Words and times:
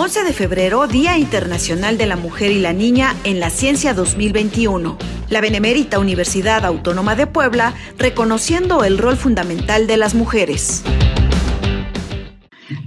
11 0.00 0.22
de 0.22 0.32
febrero, 0.32 0.86
Día 0.86 1.18
Internacional 1.18 1.98
de 1.98 2.06
la 2.06 2.14
Mujer 2.14 2.52
y 2.52 2.60
la 2.60 2.72
Niña 2.72 3.16
en 3.24 3.40
la 3.40 3.50
Ciencia 3.50 3.94
2021. 3.94 4.96
La 5.28 5.40
Benemérita 5.40 5.98
Universidad 5.98 6.64
Autónoma 6.64 7.16
de 7.16 7.26
Puebla 7.26 7.74
reconociendo 7.98 8.84
el 8.84 8.96
rol 8.96 9.16
fundamental 9.16 9.88
de 9.88 9.96
las 9.96 10.14
mujeres. 10.14 10.84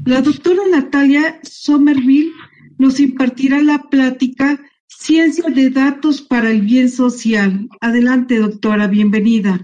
La 0.05 0.21
doctora 0.21 0.61
Natalia 0.71 1.37
Somerville 1.43 2.31
nos 2.77 3.01
impartirá 3.01 3.61
la 3.61 3.89
plática 3.89 4.61
Ciencia 4.87 5.49
de 5.53 5.69
Datos 5.69 6.21
para 6.21 6.49
el 6.49 6.61
Bien 6.61 6.89
Social. 6.89 7.67
Adelante, 7.81 8.39
doctora, 8.39 8.87
bienvenida. 8.87 9.59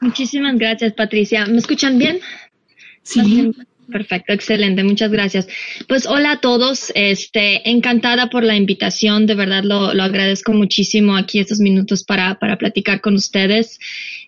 Muchísimas 0.00 0.56
gracias, 0.56 0.92
Patricia. 0.92 1.46
¿Me 1.46 1.58
escuchan 1.58 1.98
bien? 1.98 2.20
Sí. 3.02 3.50
Perfecto, 3.92 4.32
excelente, 4.32 4.82
muchas 4.82 5.10
gracias. 5.10 5.46
Pues 5.86 6.06
hola 6.06 6.32
a 6.32 6.40
todos, 6.40 6.90
este, 6.94 7.68
encantada 7.70 8.30
por 8.30 8.42
la 8.42 8.56
invitación, 8.56 9.26
de 9.26 9.34
verdad 9.34 9.64
lo, 9.64 9.92
lo 9.92 10.02
agradezco 10.02 10.52
muchísimo 10.52 11.16
aquí 11.16 11.38
estos 11.38 11.60
minutos 11.60 12.02
para, 12.02 12.38
para 12.38 12.56
platicar 12.56 13.00
con 13.02 13.14
ustedes. 13.14 13.78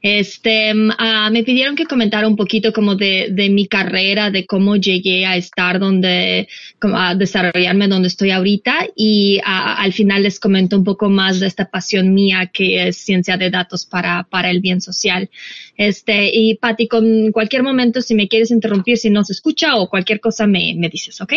Este, 0.07 0.75
uh, 0.75 1.31
me 1.33 1.45
pidieron 1.45 1.75
que 1.75 1.87
comentara 1.87 2.29
un 2.29 2.37
poquito 2.37 2.75
como 2.75 2.95
de, 2.95 3.29
de 3.31 3.49
mi 3.49 3.67
carrera, 3.67 4.31
de 4.31 4.45
cómo 4.45 4.77
llegué 4.77 5.25
a 5.25 5.39
estar 5.39 5.79
donde, 5.79 6.47
a 6.83 7.15
desarrollarme 7.15 7.89
donde 7.89 8.09
estoy 8.09 8.31
ahorita 8.31 8.87
y 8.95 9.39
uh, 9.39 9.43
al 9.47 9.95
final 9.95 10.25
les 10.25 10.39
comento 10.39 10.77
un 10.77 10.85
poco 10.85 11.09
más 11.09 11.41
de 11.41 11.47
esta 11.47 11.71
pasión 11.71 12.13
mía 12.13 12.51
que 12.53 12.87
es 12.87 12.99
ciencia 12.99 13.39
de 13.39 13.49
datos 13.49 13.87
para, 13.87 14.25
para 14.25 14.51
el 14.51 14.61
bien 14.61 14.83
social. 14.83 15.31
Este, 15.79 16.29
y 16.35 16.57
Patti, 16.57 16.87
con 16.87 17.33
cualquier 17.33 17.63
momento, 17.63 18.03
si 18.03 18.15
me 18.15 18.29
quieres 18.29 18.51
interrumpir, 18.51 18.99
si 18.99 19.09
no 19.09 19.25
se 19.25 19.33
escucha 19.33 19.77
o 19.77 19.89
cualquier 19.89 20.21
cosa 20.21 20.47
me, 20.47 20.75
me 20.77 20.91
dices, 20.91 21.19
¿ok? 21.23 21.33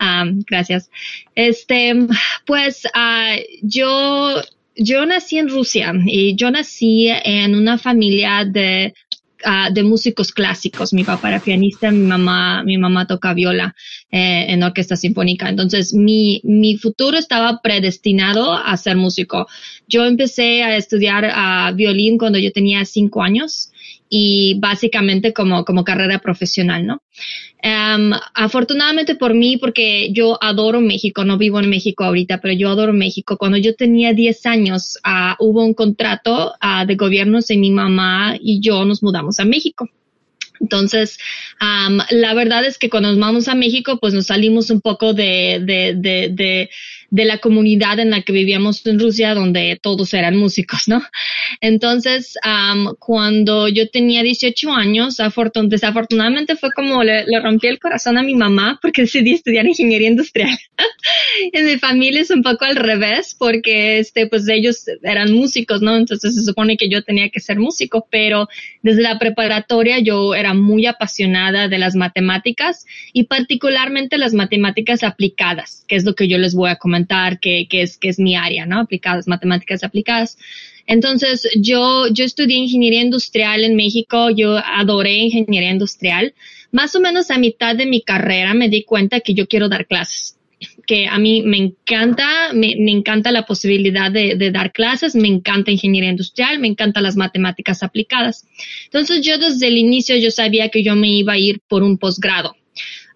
Um, 0.00 0.44
gracias. 0.46 0.88
Este, 1.34 1.96
pues, 2.46 2.82
yo 3.60 4.40
yo 4.78 5.04
nací 5.04 5.38
en 5.38 5.48
Rusia 5.48 5.92
y 6.06 6.36
yo 6.36 6.50
nací 6.50 7.08
en 7.08 7.54
una 7.54 7.78
familia 7.78 8.44
de, 8.44 8.94
uh, 9.44 9.72
de 9.72 9.82
músicos 9.82 10.32
clásicos. 10.32 10.92
Mi 10.92 11.02
papá 11.02 11.30
era 11.30 11.40
pianista, 11.40 11.90
mi 11.90 12.06
mamá, 12.06 12.62
mi 12.62 12.78
mamá 12.78 13.06
toca 13.06 13.34
viola 13.34 13.74
eh, 14.10 14.46
en 14.48 14.62
orquesta 14.62 14.96
sinfónica. 14.96 15.48
Entonces, 15.48 15.92
mi, 15.92 16.40
mi 16.44 16.76
futuro 16.78 17.18
estaba 17.18 17.60
predestinado 17.60 18.52
a 18.52 18.76
ser 18.76 18.96
músico. 18.96 19.48
Yo 19.88 20.04
empecé 20.06 20.62
a 20.62 20.76
estudiar 20.76 21.24
uh, 21.24 21.74
violín 21.74 22.16
cuando 22.16 22.38
yo 22.38 22.52
tenía 22.52 22.84
cinco 22.84 23.22
años 23.22 23.70
y 24.08 24.58
básicamente 24.58 25.32
como, 25.32 25.64
como 25.64 25.84
carrera 25.84 26.18
profesional, 26.18 26.86
¿no? 26.86 27.02
Um, 27.62 28.12
afortunadamente 28.34 29.16
por 29.16 29.34
mí, 29.34 29.56
porque 29.56 30.12
yo 30.12 30.38
adoro 30.40 30.80
México, 30.80 31.24
no 31.24 31.38
vivo 31.38 31.58
en 31.58 31.68
México 31.68 32.04
ahorita, 32.04 32.40
pero 32.40 32.54
yo 32.54 32.70
adoro 32.70 32.92
México. 32.92 33.36
Cuando 33.36 33.58
yo 33.58 33.74
tenía 33.74 34.12
10 34.12 34.46
años, 34.46 34.98
uh, 35.04 35.34
hubo 35.44 35.64
un 35.64 35.74
contrato 35.74 36.54
uh, 36.62 36.86
de 36.86 36.94
gobiernos 36.94 37.50
y 37.50 37.56
mi 37.56 37.70
mamá 37.70 38.36
y 38.40 38.60
yo 38.60 38.84
nos 38.84 39.02
mudamos 39.02 39.40
a 39.40 39.44
México. 39.44 39.88
Entonces, 40.60 41.18
la 41.60 42.34
verdad 42.34 42.64
es 42.64 42.78
que 42.78 42.90
cuando 42.90 43.10
nos 43.10 43.18
vamos 43.20 43.46
a 43.46 43.54
México, 43.54 43.98
pues 44.00 44.12
nos 44.12 44.26
salimos 44.26 44.70
un 44.70 44.80
poco 44.80 45.14
de 45.14 46.68
de 47.10 47.24
la 47.24 47.38
comunidad 47.38 47.98
en 48.00 48.10
la 48.10 48.22
que 48.22 48.32
vivíamos 48.32 48.84
en 48.86 48.98
Rusia, 48.98 49.34
donde 49.34 49.78
todos 49.80 50.12
eran 50.12 50.36
músicos, 50.36 50.88
¿no? 50.88 51.02
Entonces, 51.60 52.34
um, 52.44 52.94
cuando 52.98 53.68
yo 53.68 53.88
tenía 53.88 54.22
18 54.22 54.70
años, 54.72 55.16
desafortunadamente 55.16 56.56
fue 56.56 56.70
como 56.72 57.02
le, 57.02 57.24
le, 57.26 57.40
rompí 57.40 57.66
el 57.66 57.78
corazón 57.78 58.18
a 58.18 58.22
mi 58.22 58.34
mamá 58.34 58.78
porque 58.82 59.02
decidí 59.02 59.32
estudiar 59.32 59.66
ingeniería 59.66 60.08
industrial. 60.08 60.58
en 61.52 61.66
mi 61.66 61.78
familia 61.78 62.20
es 62.20 62.30
un 62.30 62.42
poco 62.42 62.66
al 62.66 62.76
revés 62.76 63.34
porque, 63.38 63.98
este, 64.00 64.26
pues 64.26 64.46
ellos 64.48 64.84
eran 65.02 65.32
músicos, 65.32 65.80
¿no? 65.80 65.96
Entonces 65.96 66.34
se 66.34 66.42
supone 66.42 66.76
que 66.76 66.90
yo 66.90 67.02
tenía 67.02 67.30
que 67.30 67.40
ser 67.40 67.58
músico, 67.58 68.06
pero 68.10 68.48
desde 68.82 69.02
la 69.02 69.18
preparatoria 69.18 69.98
yo 69.98 70.34
era 70.34 70.52
muy 70.52 70.84
apasionada 70.84 71.68
de 71.68 71.78
las 71.78 71.94
matemáticas 71.94 72.84
y 73.14 73.24
particularmente 73.24 74.18
las 74.18 74.34
matemáticas 74.34 75.02
aplicadas, 75.02 75.84
que 75.88 75.96
es 75.96 76.04
lo 76.04 76.14
que 76.14 76.28
yo 76.28 76.36
les 76.36 76.54
voy 76.54 76.68
a 76.68 76.76
comentar 76.76 76.97
que, 77.40 77.66
que, 77.68 77.82
es, 77.82 77.98
que 77.98 78.08
es 78.08 78.18
mi 78.18 78.34
área, 78.34 78.66
¿no? 78.66 78.80
Aplicadas, 78.80 79.28
matemáticas 79.28 79.84
aplicadas. 79.84 80.38
Entonces, 80.86 81.48
yo, 81.56 82.08
yo 82.08 82.24
estudié 82.24 82.56
ingeniería 82.56 83.02
industrial 83.02 83.62
en 83.64 83.76
México, 83.76 84.30
yo 84.30 84.56
adoré 84.56 85.14
ingeniería 85.16 85.70
industrial. 85.70 86.34
Más 86.72 86.94
o 86.94 87.00
menos 87.00 87.30
a 87.30 87.38
mitad 87.38 87.76
de 87.76 87.86
mi 87.86 88.00
carrera 88.00 88.54
me 88.54 88.68
di 88.68 88.84
cuenta 88.84 89.20
que 89.20 89.34
yo 89.34 89.46
quiero 89.46 89.68
dar 89.68 89.86
clases 89.86 90.38
que 90.86 91.06
a 91.06 91.18
mí 91.18 91.42
me 91.42 91.58
encanta, 91.58 92.52
me, 92.52 92.74
me 92.78 92.90
encanta 92.90 93.30
la 93.30 93.46
posibilidad 93.46 94.10
de, 94.10 94.36
de, 94.36 94.50
dar 94.50 94.72
clases, 94.72 95.14
me 95.14 95.28
encanta 95.28 95.70
ingeniería 95.70 96.10
industrial, 96.10 96.58
me 96.58 96.66
encantan 96.66 97.02
las 97.02 97.16
matemáticas 97.16 97.82
aplicadas. 97.82 98.46
Entonces 98.86 99.24
yo 99.24 99.38
desde 99.38 99.68
el 99.68 99.78
inicio 99.78 100.16
yo 100.16 100.30
sabía 100.30 100.68
que 100.70 100.82
yo 100.82 100.96
me 100.96 101.10
iba 101.10 101.34
a 101.34 101.38
ir 101.38 101.60
por 101.68 101.82
un 101.82 101.98
posgrado. 101.98 102.56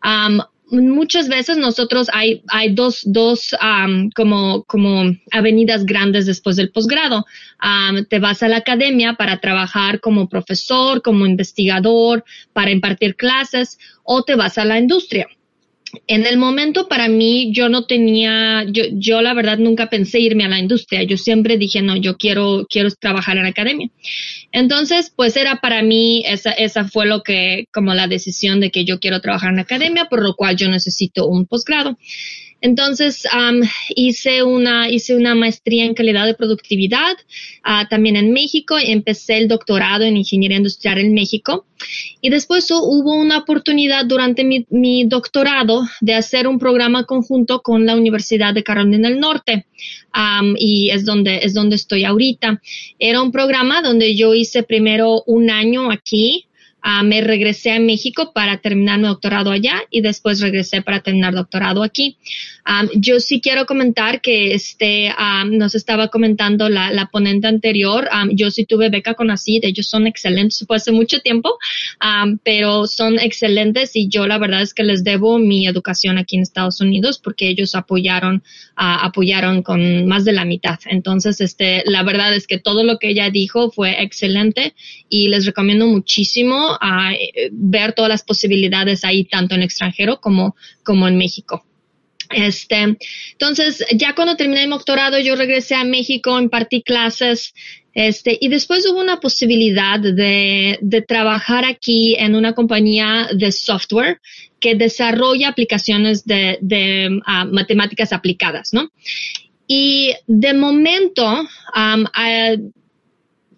Um, 0.05 0.41
muchas 0.81 1.29
veces 1.29 1.59
nosotros 1.59 2.09
hay, 2.13 2.43
hay 2.49 2.75
dos, 2.75 3.03
dos 3.05 3.55
um, 3.61 4.11
como, 4.11 4.65
como 4.65 5.15
avenidas 5.31 5.85
grandes 5.85 6.27
después 6.27 6.57
del 6.57 6.73
posgrado. 6.73 7.27
Um, 7.63 8.05
te 8.07 8.19
vas 8.19 8.43
a 8.43 8.49
la 8.49 8.59
academia 8.59 9.15
para 9.15 9.39
trabajar 9.41 10.01
como 10.01 10.29
profesor, 10.29 11.03
como 11.03 11.27
investigador, 11.27 12.25
para 12.53 12.71
impartir 12.71 13.17
clases, 13.17 13.79
o 14.03 14.23
te 14.23 14.35
vas 14.35 14.59
a 14.59 14.65
la 14.65 14.79
industria 14.79 15.29
en 16.07 16.27
el 16.27 16.39
momento 16.39 16.89
para 16.89 17.09
mí 17.09 17.53
yo 17.53 17.69
no 17.69 17.85
tenía, 17.85 18.65
yo, 18.65 18.85
yo 18.93 19.21
la 19.21 19.35
verdad 19.35 19.59
nunca 19.59 19.91
pensé 19.91 20.21
irme 20.21 20.45
a 20.45 20.49
la 20.49 20.59
industria. 20.59 21.03
Yo 21.03 21.19
siempre 21.19 21.59
dije, 21.59 21.83
no, 21.83 21.97
yo 21.97 22.17
quiero, 22.17 22.67
quiero 22.69 22.91
trabajar 22.91 23.37
en 23.37 23.47
academia. 23.47 23.91
Entonces, 24.53 25.13
pues 25.15 25.37
era 25.37 25.57
para 25.57 25.83
mí, 25.83 26.25
esa, 26.27 26.53
esa 26.53 26.85
fue 26.85 27.07
lo 27.07 27.23
que, 27.23 27.67
como 27.73 27.95
la 27.95 28.09
decisión 28.09 28.61
de 28.61 28.71
que 28.71 28.85
yo 28.85 29.01
quiero 29.01 29.21
trabajar 29.21 29.53
en 29.53 29.59
academia, 29.59 30.07
por 30.07 30.23
lo 30.23 30.35
cual 30.35 30.57
yo 30.57 30.69
necesito 30.69 31.27
un 31.27 31.47
posgrado. 31.47 31.99
Entonces, 32.63 33.27
hice, 33.97 34.45
una, 34.45 35.35
maestría 35.35 35.85
en 35.85 35.95
calidad 35.95 36.27
de 36.27 36.35
productividad 36.35 37.17
uh, 37.67 37.89
también 37.91 38.15
en 38.15 38.33
México. 38.33 38.77
Empecé 38.81 39.39
el 39.39 39.49
doctorado 39.49 40.05
en 40.05 40.17
ingeniería 40.17 40.59
industrial 40.59 40.99
en 40.99 41.13
México. 41.13 41.67
Y 42.21 42.31
después 42.31 42.71
hubo 42.71 43.17
una 43.17 43.39
oportunidad 43.39 44.07
durante 44.07 44.45
mi, 44.45 45.05
doctorado 45.05 45.83
de 46.01 46.15
hacer 46.15 46.47
un 46.47 46.61
programa 46.61 47.05
conjunto 47.05 47.63
con 47.63 47.85
la 47.85 47.97
Universidad 47.97 48.55
de 48.55 48.63
Carolina 48.63 49.09
del 49.09 49.19
Norte. 49.19 49.67
Y 50.57 50.91
es 50.91 51.05
donde, 51.05 51.41
es 51.43 51.55
donde 51.55 51.75
estoy 51.75 52.05
ahorita. 52.05 52.63
Era 53.01 53.23
un 53.23 53.33
programa 53.33 53.83
donde 53.83 54.15
yo 54.15 54.35
hice 54.35 54.63
primero 54.63 55.25
un 55.27 55.51
año 55.51 55.91
aquí 55.91 56.47
Uh, 56.85 57.05
me 57.05 57.21
regresé 57.21 57.73
a 57.73 57.79
México 57.79 58.33
para 58.33 58.59
terminar 58.59 58.99
mi 58.99 59.07
doctorado 59.07 59.53
allá 59.53 59.83
y 59.91 60.01
después 60.01 60.41
regresé 60.41 60.83
para 60.83 61.01
terminar 61.01 61.33
doctorado 61.33 61.83
aquí. 61.85 62.17
Um, 62.65 62.89
yo 62.95 63.19
sí 63.19 63.41
quiero 63.41 63.67
comentar 63.67 64.21
que 64.21 64.55
este 64.55 65.13
um, 65.19 65.57
nos 65.57 65.75
estaba 65.75 66.09
comentando 66.09 66.69
la, 66.69 67.09
ponente 67.11 67.49
anterior. 67.49 68.09
yo 68.33 68.51
sí 68.51 68.65
tuve 68.65 68.89
beca 68.89 69.15
con 69.15 69.31
ACID, 69.31 69.65
ellos 69.65 69.89
son 69.89 70.07
excelentes, 70.07 70.65
fue 70.67 70.77
hace 70.77 70.93
mucho 70.93 71.21
tiempo, 71.21 71.59
pero 72.45 72.87
son 72.87 73.19
excelentes 73.19 73.97
y 73.97 74.09
yo 74.09 74.27
la 74.27 74.39
verdad 74.39 74.63
es 74.63 74.75
que 74.75 74.85
les 74.85 75.03
debo 75.03 75.39
mi 75.39 75.67
educación 75.67 76.19
aquí 76.19 76.37
en 76.37 76.43
Estados 76.43 76.81
Unidos 76.81 77.19
porque 77.23 77.49
ellos 77.49 77.75
apoyaron, 77.75 78.37
uh, 78.37 79.03
apoyaron 79.03 79.63
con 79.63 80.07
más 80.07 80.25
de 80.25 80.33
la 80.33 80.45
mitad. 80.45 80.79
Entonces, 80.87 81.41
este, 81.41 81.83
la 81.87 82.03
verdad 82.05 82.35
es 82.35 82.47
que 82.47 82.59
todo 82.59 82.85
lo 82.85 82.99
que 82.99 83.11
ella 83.11 83.31
dijo 83.31 83.71
fue 83.71 84.03
excelente 84.03 84.75
y 85.09 85.29
les 85.29 85.47
recomiendo 85.47 85.87
muchísimo 85.87 86.79
eh, 86.83 87.51
ver 87.51 87.93
todas 87.93 88.09
las 88.09 88.23
posibilidades 88.23 89.05
ahí, 89.05 89.25
tanto 89.25 89.55
en 89.55 89.63
extranjero 89.63 90.21
como 90.21 90.55
en 91.09 91.17
México. 91.17 91.65
Este, 92.35 92.97
entonces, 93.33 93.85
ya 93.95 94.15
cuando 94.15 94.37
terminé 94.37 94.67
mi 94.67 94.71
doctorado, 94.73 95.19
yo 95.19 95.37
regresé 95.37 95.75
a 95.75 95.85
México, 95.85 96.41
impartí 96.41 96.83
clases, 96.83 97.55
este, 97.95 98.39
y 98.41 98.49
después 98.49 98.87
hubo 98.89 99.01
una 99.01 99.21
posibilidad 99.21 100.01
de, 100.01 100.79
de 100.81 101.03
trabajar 101.03 101.65
aquí 101.65 102.17
en 102.19 102.35
una 102.35 102.55
compañía 102.55 103.29
de 103.35 103.53
software 103.53 104.21
que 104.61 104.75
desarrolla 104.75 105.49
aplicaciones 105.49 106.25
de, 106.25 106.59
de 106.63 107.09
uh, 107.11 107.53
matemáticas 107.53 108.13
aplicadas, 108.13 108.73
¿no? 108.73 108.91
Y 109.67 110.15
de 110.27 110.55
momento, 110.55 111.27
um, 111.75 112.05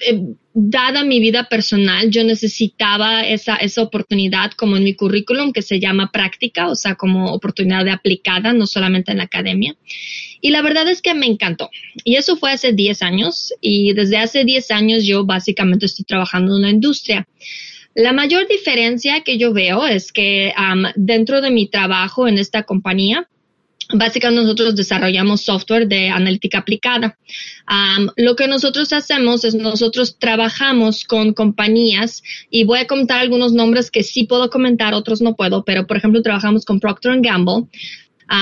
eh, 0.00 0.20
dada 0.52 1.04
mi 1.04 1.20
vida 1.20 1.48
personal, 1.48 2.10
yo 2.10 2.24
necesitaba 2.24 3.26
esa, 3.26 3.56
esa 3.56 3.82
oportunidad 3.82 4.52
como 4.52 4.76
en 4.76 4.84
mi 4.84 4.94
currículum 4.94 5.52
que 5.52 5.62
se 5.62 5.80
llama 5.80 6.10
práctica, 6.12 6.68
o 6.68 6.74
sea, 6.74 6.94
como 6.94 7.32
oportunidad 7.32 7.84
de 7.84 7.90
aplicada, 7.90 8.52
no 8.52 8.66
solamente 8.66 9.12
en 9.12 9.18
la 9.18 9.24
academia. 9.24 9.76
Y 10.40 10.50
la 10.50 10.62
verdad 10.62 10.88
es 10.88 11.02
que 11.02 11.14
me 11.14 11.26
encantó. 11.26 11.70
Y 12.04 12.16
eso 12.16 12.36
fue 12.36 12.52
hace 12.52 12.72
10 12.72 13.02
años 13.02 13.52
y 13.60 13.94
desde 13.94 14.18
hace 14.18 14.44
10 14.44 14.70
años 14.70 15.04
yo 15.04 15.24
básicamente 15.24 15.86
estoy 15.86 16.04
trabajando 16.04 16.56
en 16.56 16.62
la 16.62 16.70
industria. 16.70 17.26
La 17.94 18.12
mayor 18.12 18.48
diferencia 18.48 19.22
que 19.22 19.38
yo 19.38 19.52
veo 19.52 19.86
es 19.86 20.12
que 20.12 20.52
dentro 20.96 21.40
de 21.40 21.50
mi 21.50 21.68
trabajo 21.68 22.26
en 22.26 22.38
esta 22.38 22.64
compañía, 22.64 23.28
Básicamente 23.92 24.42
nosotros 24.42 24.76
desarrollamos 24.76 25.42
software 25.42 25.86
de 25.86 26.08
analítica 26.08 26.58
aplicada. 26.58 27.18
lo 28.16 28.36
que 28.36 28.48
nosotros 28.48 28.92
hacemos 28.92 29.44
es 29.44 29.54
nosotros 29.54 30.18
trabajamos 30.18 31.04
con 31.04 31.34
compañías 31.34 32.22
y 32.50 32.64
voy 32.64 32.80
a 32.80 32.86
comentar 32.86 33.20
algunos 33.20 33.52
nombres 33.52 33.90
que 33.90 34.02
sí 34.02 34.24
puedo 34.24 34.50
comentar, 34.50 34.94
otros 34.94 35.20
no 35.20 35.34
puedo, 35.34 35.64
pero 35.64 35.86
por 35.86 35.96
ejemplo 35.96 36.22
trabajamos 36.22 36.64
con 36.64 36.80
Procter 36.80 37.20
Gamble, 37.20 37.66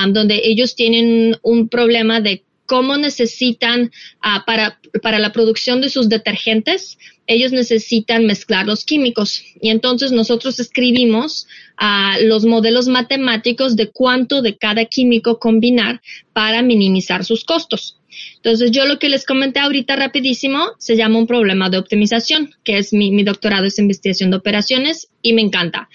donde 0.09 0.41
ellos 0.43 0.75
tienen 0.75 1.37
un 1.41 1.67
problema 1.67 2.21
de 2.21 2.43
cómo 2.65 2.97
necesitan 2.97 3.91
ah, 4.21 4.43
para, 4.45 4.79
para 5.01 5.19
la 5.19 5.31
producción 5.31 5.81
de 5.81 5.89
sus 5.89 6.09
detergentes, 6.09 6.97
ellos 7.27 7.51
necesitan 7.51 8.25
mezclar 8.25 8.65
los 8.65 8.85
químicos. 8.85 9.43
Y 9.61 9.69
entonces 9.69 10.11
nosotros 10.11 10.59
escribimos 10.59 11.47
a 11.77 12.17
los 12.21 12.45
modelos 12.45 12.87
matemáticos 12.87 13.75
de 13.75 13.89
cuánto 13.89 14.41
de 14.41 14.57
cada 14.57 14.85
químico 14.85 15.39
combinar 15.39 16.01
para 16.33 16.61
minimizar 16.61 17.23
sus 17.23 17.43
costos. 17.43 17.99
Entonces, 18.35 18.71
yo 18.71 18.85
lo 18.85 18.99
que 18.99 19.09
les 19.09 19.25
comenté 19.25 19.59
ahorita 19.59 19.95
rapidísimo 19.95 20.73
se 20.77 20.95
llama 20.95 21.17
un 21.17 21.27
problema 21.27 21.69
de 21.69 21.77
optimización, 21.77 22.51
que 22.63 22.77
es 22.77 22.93
mi, 22.93 23.23
doctorado 23.23 23.65
es 23.65 23.79
investigación 23.79 24.31
de 24.31 24.37
operaciones 24.37 25.09
y 25.21 25.33
me 25.33 25.41
encanta. 25.41 25.89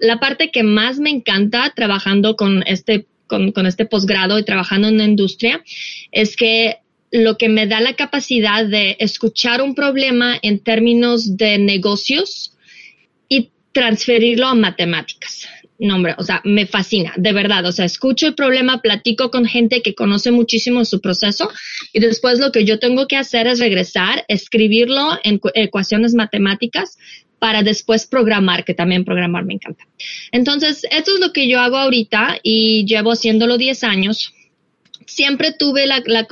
la 0.00 0.20
parte 0.20 0.50
que 0.50 0.62
más 0.62 0.98
me 0.98 1.10
encanta 1.10 1.72
trabajando 1.74 2.36
con 2.36 2.62
este, 2.66 3.06
con, 3.28 3.66
este 3.66 3.86
posgrado 3.86 4.38
y 4.38 4.44
trabajando 4.44 4.88
en 4.88 4.98
la 4.98 5.04
industria 5.04 5.62
es 6.10 6.36
que 6.36 6.78
lo 7.10 7.38
que 7.38 7.48
me 7.48 7.66
da 7.66 7.80
la 7.80 7.94
capacidad 7.94 8.66
de 8.66 8.96
escuchar 8.98 9.62
un 9.62 9.74
problema 9.74 10.38
en 10.42 10.58
términos 10.58 11.36
de 11.36 11.58
negocios 11.58 12.54
y 13.28 13.50
transferirlo 13.72 14.46
a 14.46 14.54
matemáticas. 14.54 15.46
No, 15.78 15.94
hombre, 15.94 16.16
o 16.18 16.24
sea, 16.24 16.40
me 16.44 16.66
fascina, 16.66 17.12
de 17.16 17.32
verdad. 17.32 17.64
O 17.64 17.72
sea, 17.72 17.84
escucho 17.84 18.26
el 18.26 18.34
problema, 18.34 18.82
platico 18.82 19.30
con 19.30 19.46
gente 19.46 19.80
que 19.80 19.94
conoce 19.94 20.32
muchísimo 20.32 20.84
su 20.84 21.00
proceso 21.00 21.48
y 21.92 22.00
después 22.00 22.40
lo 22.40 22.50
que 22.50 22.64
yo 22.64 22.80
tengo 22.80 23.06
que 23.06 23.16
hacer 23.16 23.46
es 23.46 23.60
regresar, 23.60 24.24
escribirlo 24.26 25.18
en 25.22 25.40
ecuaciones 25.54 26.14
matemáticas 26.14 26.98
para 27.38 27.62
después 27.62 28.06
programar, 28.06 28.64
que 28.64 28.74
también 28.74 29.04
programar 29.04 29.44
me 29.44 29.54
encanta. 29.54 29.84
Entonces, 30.32 30.84
esto 30.90 31.14
es 31.14 31.20
lo 31.20 31.32
que 31.32 31.48
yo 31.48 31.60
hago 31.60 31.76
ahorita 31.76 32.38
y 32.42 32.84
llevo 32.86 33.12
haciéndolo 33.12 33.56
10 33.56 33.84
años 33.84 34.32
siempre 35.08 35.52
tuve 35.52 35.86
la, 35.86 36.02
la, 36.06 36.26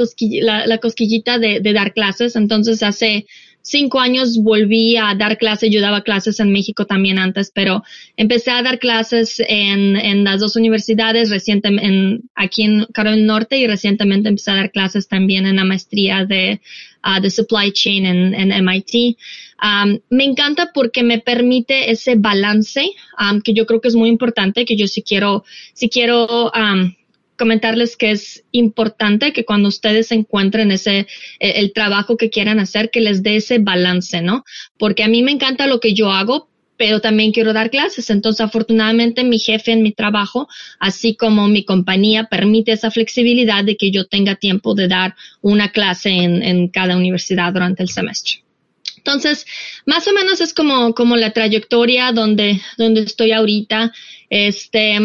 cosquillita 0.78 1.38
de, 1.38 1.60
dar 1.72 1.92
clases, 1.92 2.36
entonces 2.36 2.82
hace 2.82 3.26
cinco 3.66 4.00
años 4.00 4.38
volví 4.42 4.96
a 4.96 5.14
dar 5.14 5.38
clases, 5.38 5.70
yo 5.70 5.80
daba 5.80 6.02
clases 6.02 6.38
en 6.40 6.52
México 6.52 6.86
también 6.86 7.18
antes, 7.18 7.50
pero 7.52 7.82
empecé 8.16 8.50
a 8.52 8.62
dar 8.62 8.78
clases 8.78 9.42
en, 9.46 9.96
en 9.96 10.24
las 10.24 10.40
dos 10.40 10.56
universidades, 10.56 11.30
recientemente 11.30 12.24
aquí 12.34 12.62
en 12.62 12.86
Carolina 12.92 13.26
Norte 13.26 13.58
y 13.58 13.66
recientemente 13.66 14.28
empecé 14.28 14.52
a 14.52 14.56
dar 14.56 14.70
clases 14.70 15.08
también 15.08 15.46
en 15.46 15.56
la 15.56 15.64
maestría 15.64 16.24
de, 16.24 16.60
uh, 17.04 17.20
de 17.20 17.30
Supply 17.30 17.72
Chain 17.72 18.06
en, 18.06 18.34
en 18.34 18.64
MIT. 18.64 19.16
Um, 19.62 19.98
me 20.10 20.24
encanta 20.24 20.70
porque 20.72 21.02
me 21.02 21.18
permite 21.18 21.90
ese 21.90 22.14
balance 22.16 22.90
um, 23.18 23.40
que 23.40 23.52
yo 23.52 23.66
creo 23.66 23.80
que 23.80 23.88
es 23.88 23.94
muy 23.94 24.08
importante, 24.08 24.64
que 24.64 24.76
yo 24.76 24.86
sí 24.86 25.02
quiero, 25.02 25.44
si 25.72 25.88
quiero 25.88 26.50
um, 26.50 26.94
comentarles 27.36 27.96
que 27.96 28.10
es 28.10 28.44
importante 28.52 29.32
que 29.32 29.44
cuando 29.44 29.68
ustedes 29.68 30.12
encuentren 30.12 30.72
ese, 30.72 31.00
eh, 31.00 31.06
el 31.56 31.72
trabajo 31.72 32.16
que 32.16 32.30
quieran 32.30 32.58
hacer, 32.58 32.90
que 32.90 33.00
les 33.00 33.22
dé 33.22 33.36
ese 33.36 33.58
balance, 33.58 34.22
¿no? 34.22 34.44
Porque 34.78 35.04
a 35.04 35.08
mí 35.08 35.22
me 35.22 35.32
encanta 35.32 35.66
lo 35.66 35.80
que 35.80 35.94
yo 35.94 36.10
hago, 36.10 36.48
pero 36.76 37.00
también 37.00 37.32
quiero 37.32 37.52
dar 37.52 37.70
clases. 37.70 38.10
Entonces, 38.10 38.40
afortunadamente, 38.40 39.24
mi 39.24 39.38
jefe 39.38 39.72
en 39.72 39.82
mi 39.82 39.92
trabajo, 39.92 40.48
así 40.78 41.16
como 41.16 41.48
mi 41.48 41.64
compañía, 41.64 42.24
permite 42.24 42.72
esa 42.72 42.90
flexibilidad 42.90 43.64
de 43.64 43.76
que 43.76 43.90
yo 43.90 44.06
tenga 44.06 44.36
tiempo 44.36 44.74
de 44.74 44.88
dar 44.88 45.14
una 45.40 45.70
clase 45.72 46.10
en, 46.10 46.42
en 46.42 46.68
cada 46.68 46.96
universidad 46.96 47.52
durante 47.52 47.82
el 47.82 47.88
semestre. 47.88 48.46
Entonces, 49.06 49.46
más 49.84 50.08
o 50.08 50.12
menos 50.12 50.40
es 50.40 50.52
como, 50.52 50.92
como 50.92 51.16
la 51.16 51.32
trayectoria 51.32 52.10
donde, 52.10 52.60
donde 52.76 53.02
estoy 53.02 53.30
ahorita. 53.30 53.92
Este, 54.30 54.98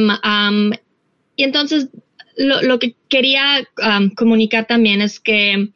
y 1.36 1.44
entonces, 1.44 1.90
lo, 2.38 2.80
que 2.80 2.96
quería 3.10 3.68
um, 3.84 4.10
comunicar 4.10 4.66
también 4.66 5.02
es 5.02 5.20
que 5.20 5.70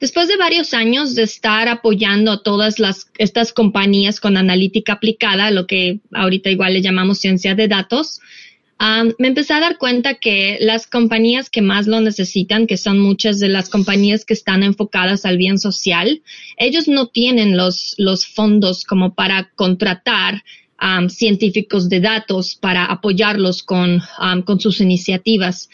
después 0.00 0.28
de 0.28 0.36
varios 0.36 0.74
años 0.74 1.14
de 1.14 1.22
estar 1.22 1.68
apoyando 1.68 2.32
a 2.32 2.42
todas 2.42 2.78
las, 2.78 3.10
estas 3.18 3.52
compañías 3.52 4.18
con 4.18 4.36
analítica 4.36 4.94
aplicada, 4.94 5.50
lo 5.50 5.66
que 5.66 6.00
ahorita 6.12 6.50
igual 6.50 6.72
le 6.72 6.82
llamamos 6.82 7.18
ciencia 7.18 7.54
de 7.54 7.68
datos, 7.68 8.20
um, 8.80 9.12
me 9.18 9.28
empecé 9.28 9.52
a 9.52 9.60
dar 9.60 9.78
cuenta 9.78 10.14
que 10.14 10.58
las 10.60 10.86
compañías 10.86 11.50
que 11.50 11.62
más 11.62 11.86
lo 11.86 12.00
necesitan, 12.00 12.66
que 12.66 12.78
son 12.78 12.98
muchas 12.98 13.38
de 13.38 13.48
las 13.48 13.68
compañías 13.68 14.24
que 14.24 14.34
están 14.34 14.62
enfocadas 14.62 15.26
al 15.26 15.36
bien 15.36 15.58
social, 15.58 16.22
ellos 16.56 16.88
no 16.88 17.08
tienen 17.08 17.56
los, 17.56 17.96
fondos 18.34 18.84
como 18.84 19.14
para 19.14 19.50
contratar 19.54 20.42
um, 20.82 21.10
científicos 21.10 21.90
de 21.90 22.00
datos 22.00 22.54
para 22.54 22.86
apoyarlos 22.86 23.62
con 23.62 24.02
sus 24.58 24.80
iniciativas 24.80 25.68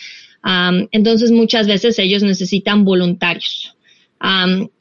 entonces 0.90 1.30
muchas 1.30 1.66
veces 1.66 1.98
ellos 1.98 2.22
necesitan 2.22 2.84
voluntarios. 2.84 3.74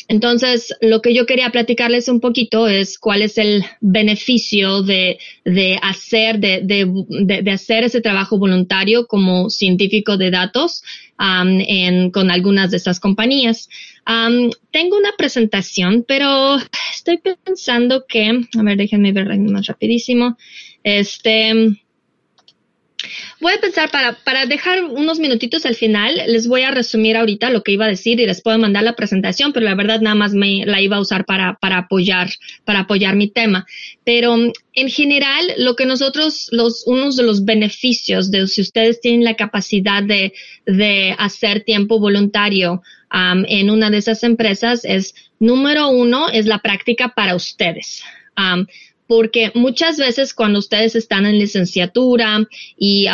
entonces, 0.08 0.74
lo 0.82 1.02
que 1.02 1.14
yo 1.14 1.26
quería 1.26 1.50
platicarles 1.50 2.08
un 2.08 2.20
poquito 2.20 2.68
es 2.68 3.00
cuál 3.00 3.22
es 3.24 3.38
el 3.38 3.64
beneficio 3.82 4.84
de, 4.84 5.18
de 5.44 5.80
hacer, 5.82 6.40
de, 6.40 6.62
de, 6.64 7.42
de, 7.42 7.52
hacer 7.52 7.84
ese 7.84 8.02
trabajo 8.02 8.38
voluntario 8.38 9.08
como 9.08 9.50
científico 9.50 10.18
de 10.18 10.30
datos 10.32 10.84
en, 11.18 12.12
con 12.12 12.30
algunas 12.30 12.72
de 12.72 12.78
estas 12.78 13.00
compañías. 13.00 13.70
tengo 14.72 14.98
una 14.98 15.14
presentación, 15.18 16.06
pero 16.08 16.58
estoy 16.94 17.20
pensando 17.44 18.06
que, 18.08 18.42
a 18.58 18.64
ver, 18.64 18.78
déjenme 18.78 19.12
ver 19.12 19.38
más 19.40 19.68
rapidísimo. 19.68 20.38
Este, 20.84 21.80
Voy 23.40 23.54
a 23.54 23.60
pensar 23.60 23.92
para, 23.92 24.14
para 24.14 24.46
dejar 24.46 24.84
unos 24.84 25.20
minutitos 25.20 25.66
al 25.66 25.76
final, 25.76 26.16
les 26.28 26.48
voy 26.48 26.62
a 26.62 26.72
resumir 26.72 27.18
ahorita 27.18 27.50
lo 27.50 27.64
que 27.64 27.72
iba 27.72 27.86
a 27.86 27.90
decir 27.90 28.20
y 28.20 28.26
les 28.26 28.42
puedo 28.42 28.58
mandar 28.58 28.84
la 28.84 28.96
presentación, 28.96 29.54
pero 29.54 29.66
la 29.66 29.76
verdad 29.76 30.02
nada 30.02 30.16
más 30.16 30.34
me 30.34 30.66
la 30.66 30.82
iba 30.82 30.98
a 30.98 31.02
usar 31.02 31.26
para, 31.26 31.56
para 31.56 31.80
apoyar, 31.80 32.30
para 32.64 32.82
apoyar 32.82 33.16
mi 33.16 33.28
tema. 33.28 33.66
Pero 34.04 34.36
en 34.36 34.90
general, 34.90 35.46
lo 35.58 35.76
que 35.76 35.86
nosotros, 35.86 36.50
los, 36.52 36.86
unos 36.86 37.16
de 37.16 37.24
los 37.24 37.46
beneficios 37.46 38.32
de 38.32 38.48
si 38.48 38.62
ustedes 38.62 39.02
tienen 39.02 39.24
la 39.24 39.36
capacidad 39.36 40.04
de, 40.04 40.34
de 40.66 41.16
hacer 41.18 41.64
tiempo 41.64 42.00
voluntario 42.00 42.82
en 43.48 43.70
una 43.70 43.90
de 43.90 43.98
esas 43.98 44.24
empresas 44.24 44.84
es, 44.84 45.16
número 45.40 45.90
uno, 45.90 46.30
es 46.30 46.46
la 46.46 46.60
práctica 46.60 47.14
para 47.16 47.36
ustedes. 47.36 48.04
Porque 49.08 49.52
muchas 49.54 49.98
veces 49.98 50.34
cuando 50.34 50.60
ustedes 50.60 50.96
están 50.96 51.26
en 51.26 51.38
licenciatura 51.38 52.48
y 52.78 53.08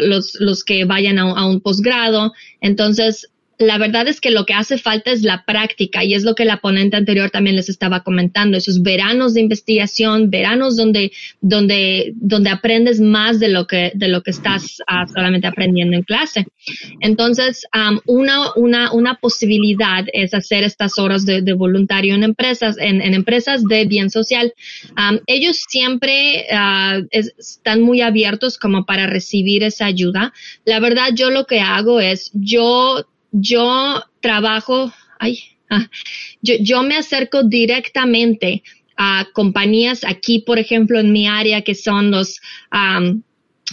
los, 0.00 0.36
los 0.40 0.64
que 0.64 0.84
vayan 0.84 1.18
a, 1.18 1.30
a 1.30 1.46
un 1.46 1.60
posgrado, 1.60 2.32
entonces 2.60 3.30
la 3.58 3.76
verdad 3.76 4.06
es 4.06 4.20
que 4.20 4.30
lo 4.30 4.46
que 4.46 4.54
hace 4.54 4.78
falta 4.78 5.10
es 5.10 5.22
la 5.22 5.44
práctica 5.44 6.04
y 6.04 6.14
es 6.14 6.22
lo 6.22 6.36
que 6.36 6.44
la 6.44 6.60
ponente 6.60 6.96
anterior 6.96 7.30
también 7.30 7.56
les 7.56 7.68
estaba 7.68 8.04
comentando, 8.04 8.56
esos 8.56 8.82
veranos 8.82 9.34
de 9.34 9.40
investigación, 9.40 10.30
veranos 10.30 10.76
donde, 10.76 11.10
donde, 11.40 12.12
donde 12.14 12.50
aprendes 12.50 13.00
más 13.00 13.40
de 13.40 13.48
lo 13.48 13.66
que, 13.66 13.90
de 13.94 14.08
lo 14.08 14.22
que 14.22 14.30
estás 14.30 14.78
ah, 14.86 15.06
solamente 15.08 15.48
aprendiendo 15.48 15.96
en 15.96 16.04
clase. 16.04 16.46
Entonces, 17.00 17.66
una, 18.06 18.52
una, 18.54 18.92
una 18.92 19.16
posibilidad 19.16 20.04
es 20.12 20.34
hacer 20.34 20.62
estas 20.62 20.96
horas 20.98 21.26
de, 21.26 21.52
voluntario 21.52 22.14
en 22.14 22.22
empresas, 22.22 22.76
en, 22.78 23.02
empresas 23.12 23.64
de 23.64 23.86
bien 23.86 24.10
social. 24.10 24.52
ellos 25.26 25.64
siempre 25.68 26.46
uh, 26.52 27.04
están 27.10 27.82
muy 27.82 28.02
abiertos 28.02 28.56
como 28.56 28.86
para 28.86 29.08
recibir 29.08 29.64
esa 29.64 29.86
ayuda. 29.86 30.32
La 30.64 30.78
verdad, 30.78 31.08
yo 31.14 31.30
lo 31.30 31.46
que 31.46 31.60
hago 31.60 32.00
es, 32.00 32.30
yo 32.34 33.04
yo 33.32 34.02
trabajo, 34.20 34.92
ay, 35.18 35.40
ah, 35.70 35.88
yo, 36.42 36.54
yo 36.60 36.82
me 36.82 36.96
acerco 36.96 37.42
directamente 37.42 38.62
a 38.96 39.28
compañías 39.32 40.04
aquí, 40.04 40.40
por 40.40 40.58
ejemplo, 40.58 40.98
en 40.98 41.12
mi 41.12 41.28
área, 41.28 41.62
que 41.62 41.74
son 41.74 42.10
los, 42.10 42.40
um, 42.72 43.22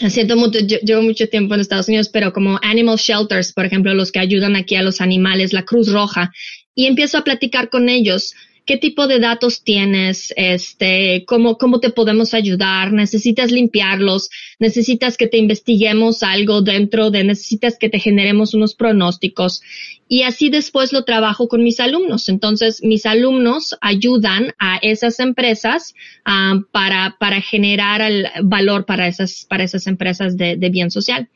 siento 0.10 0.36
mucho, 0.36 0.60
yo, 0.60 0.78
llevo 0.80 1.02
mucho 1.02 1.28
tiempo 1.28 1.56
en 1.56 1.62
Estados 1.62 1.88
Unidos, 1.88 2.10
pero 2.10 2.32
como 2.32 2.60
animal 2.62 2.98
shelters, 2.98 3.52
por 3.52 3.66
ejemplo, 3.66 3.94
los 3.94 4.12
que 4.12 4.20
ayudan 4.20 4.56
aquí 4.56 4.76
a 4.76 4.84
los 4.84 5.02
animales, 5.02 5.52
la 5.52 5.64
Cruz 5.64 5.92
Roja, 5.92 6.32
y 6.76 6.86
empiezo 6.86 7.18
a 7.18 7.24
platicar 7.24 7.70
con 7.70 7.90
ellos 7.90 8.36
qué 8.66 8.78
tipo 8.78 9.08
de 9.08 9.20
datos 9.20 9.64
tienes, 9.64 10.34
este, 10.36 11.24
cómo, 11.28 11.58
cómo 11.58 11.80
te 11.80 11.92
podemos 11.92 12.34
ayudar, 12.34 12.92
necesitas 12.92 13.52
limpiarlos, 13.52 14.30
necesitas 14.60 15.18
que 15.18 15.28
te 15.28 15.38
investiguemos 15.38 16.24
algo 16.24 16.62
dentro 16.62 17.12
de, 17.12 17.24
necesitas 17.24 17.78
que 17.78 17.90
te 17.90 18.00
generemos 18.00 18.54
unos 18.54 18.74
pronósticos. 18.74 19.62
Y 20.08 20.24
así 20.24 20.50
después 20.50 20.94
lo 20.94 21.04
trabajo 21.04 21.48
con 21.48 21.64
mis 21.64 21.80
alumnos. 21.80 22.30
Entonces, 22.30 22.84
mis 22.84 23.06
alumnos 23.06 23.76
ayudan 23.82 24.54
a 24.60 24.78
esas 24.78 25.20
empresas 25.20 25.94
ah, 26.26 26.60
para, 26.72 27.18
para 27.20 27.42
generar 27.42 28.02
el 28.02 28.28
valor 28.44 28.86
para 28.86 29.08
esas, 29.08 29.46
para 29.50 29.64
esas 29.64 29.88
empresas 29.88 30.38
de, 30.38 30.56
bien 30.70 30.92
social. 30.92 31.30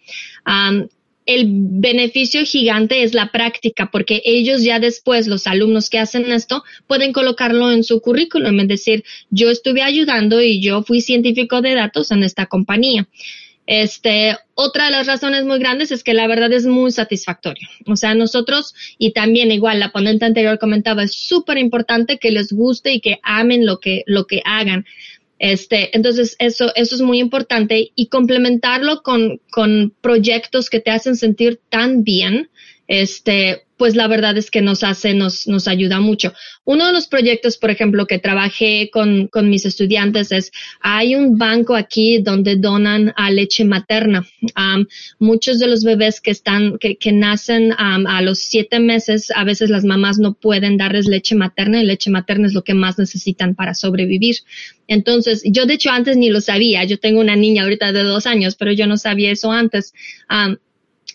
El 1.30 1.46
beneficio 1.48 2.44
gigante 2.44 3.04
es 3.04 3.14
la 3.14 3.32
práctica, 3.32 3.92
porque 3.92 4.24
ellos 4.26 4.64
ya 4.64 4.80
después, 4.80 5.28
los 5.28 5.46
alumnos 5.46 5.92
que 5.92 6.00
hacen 6.00 6.32
esto, 6.32 6.64
pueden 6.88 7.14
colocarlo 7.14 7.72
en 7.72 7.84
su 7.84 8.02
currículum, 8.02 8.60
es 8.62 8.68
decir, 8.68 9.04
yo 9.30 9.52
estuve 9.52 9.84
ayudando 9.84 10.42
y 10.42 10.60
yo 10.60 10.82
fui 10.82 11.02
científico 11.02 11.62
de 11.62 11.76
datos 11.76 12.10
en 12.10 12.24
esta 12.24 12.48
compañía. 12.48 13.08
Este, 13.68 14.36
otra 14.56 14.86
de 14.86 14.92
las 14.92 15.06
razones 15.06 15.46
muy 15.46 15.60
grandes 15.60 15.92
es 15.92 16.04
que 16.04 16.16
la 16.16 16.26
verdad 16.26 16.52
es 16.52 16.66
muy 16.66 16.92
satisfactorio. 16.92 17.68
O 17.86 17.96
sea, 17.96 18.16
nosotros, 18.16 18.74
y 18.98 19.12
también 19.12 19.52
igual 19.52 19.80
la 19.80 19.92
ponente 19.92 20.26
anterior 20.26 20.58
comentaba, 20.58 21.04
es 21.04 21.14
súper 21.14 21.60
importante 21.60 22.18
que 22.18 22.32
les 22.32 22.52
guste 22.52 22.92
y 22.92 23.02
que 23.02 23.20
amen 23.22 23.68
lo 23.68 23.80
que, 23.80 24.02
lo 24.08 24.26
que 24.26 24.42
hagan. 24.46 24.88
Este, 25.40 25.96
entonces, 25.96 26.36
eso, 26.40 26.72
eso 26.76 26.96
es 26.96 27.02
muy 27.02 27.20
importante 27.20 27.92
y 27.96 28.08
complementarlo 28.08 29.02
con, 29.02 29.40
con 29.50 29.94
proyectos 30.02 30.70
que 30.70 30.82
te 30.82 30.92
hacen 30.92 31.16
sentir 31.16 31.62
tan 31.70 32.04
bien, 32.04 32.50
este, 32.90 33.68
pues 33.78 33.96
la 33.96 34.08
verdad 34.08 34.36
es 34.36 34.50
que 34.50 34.64
nos 34.64 34.84
hace, 34.84 35.14
nos, 35.14 35.48
nos 35.48 35.68
ayuda 35.68 36.00
mucho. 36.00 36.34
Uno 36.66 36.88
de 36.88 36.92
los 36.92 37.08
proyectos, 37.08 37.56
por 37.58 37.70
ejemplo, 37.70 38.08
que 38.08 38.18
trabajé 38.18 38.90
con, 38.92 39.28
con 39.28 39.48
mis 39.48 39.64
estudiantes 39.64 40.32
es, 40.32 40.52
hay 40.82 41.14
un 41.14 41.38
banco 41.38 41.76
aquí 41.76 42.18
donde 42.18 42.56
donan 42.56 43.14
a 43.16 43.30
leche 43.30 43.64
materna. 43.64 44.28
muchos 45.20 45.60
de 45.60 45.68
los 45.68 45.84
bebés 45.84 46.20
que 46.20 46.32
están, 46.32 46.80
que, 46.80 46.98
que 46.98 47.12
nacen 47.12 47.74
a 47.78 48.22
los 48.24 48.40
siete 48.40 48.80
meses, 48.80 49.32
a 49.36 49.44
veces 49.44 49.70
las 49.70 49.86
mamás 49.86 50.18
no 50.18 50.34
pueden 50.34 50.78
darles 50.78 51.06
leche 51.06 51.36
materna 51.36 51.84
y 51.84 51.86
leche 51.86 52.10
materna 52.10 52.48
es 52.48 52.54
lo 52.56 52.64
que 52.64 52.74
más 52.74 52.98
necesitan 52.98 53.54
para 53.54 53.76
sobrevivir. 53.76 54.38
Entonces, 54.88 55.44
yo 55.46 55.68
de 55.68 55.76
hecho 55.76 55.92
antes 55.92 56.18
ni 56.18 56.32
lo 56.32 56.42
sabía. 56.42 56.84
Yo 56.86 57.00
tengo 57.00 57.22
una 57.22 57.36
niña 57.36 57.64
ahorita 57.64 57.92
de 57.92 58.02
dos 58.02 58.26
años, 58.26 58.56
pero 58.56 58.72
yo 58.72 58.88
no 58.88 58.98
sabía 58.98 59.30
eso 59.32 59.52
antes. 59.52 59.94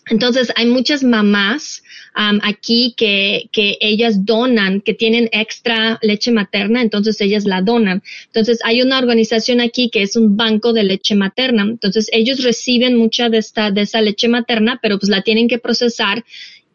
Entonces, 0.07 0.51
hay 0.55 0.67
muchas 0.67 1.03
mamás 1.03 1.81
aquí 2.13 2.93
que, 2.95 3.49
que 3.51 3.77
ellas 3.81 4.23
donan, 4.23 4.81
que 4.81 4.93
tienen 4.93 5.29
extra 5.31 5.99
leche 6.01 6.31
materna, 6.31 6.81
entonces 6.81 7.19
ellas 7.19 7.45
la 7.45 7.61
donan. 7.61 8.03
Entonces 8.27 8.59
hay 8.63 8.81
una 8.81 8.99
organización 8.99 9.59
aquí 9.59 9.89
que 9.89 10.03
es 10.03 10.15
un 10.15 10.37
banco 10.37 10.71
de 10.73 10.83
leche 10.83 11.15
materna. 11.15 11.63
Entonces 11.63 12.07
ellos 12.13 12.43
reciben 12.43 12.95
mucha 12.95 13.29
de 13.29 13.39
esta, 13.39 13.71
de 13.71 13.81
esa 13.81 14.01
leche 14.01 14.27
materna, 14.27 14.79
pero 14.81 14.99
pues 14.99 15.09
la 15.09 15.23
tienen 15.23 15.47
que 15.47 15.57
procesar 15.57 16.23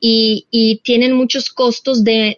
y, 0.00 0.80
tienen 0.82 1.12
muchos 1.12 1.50
costos 1.50 2.02
de, 2.04 2.34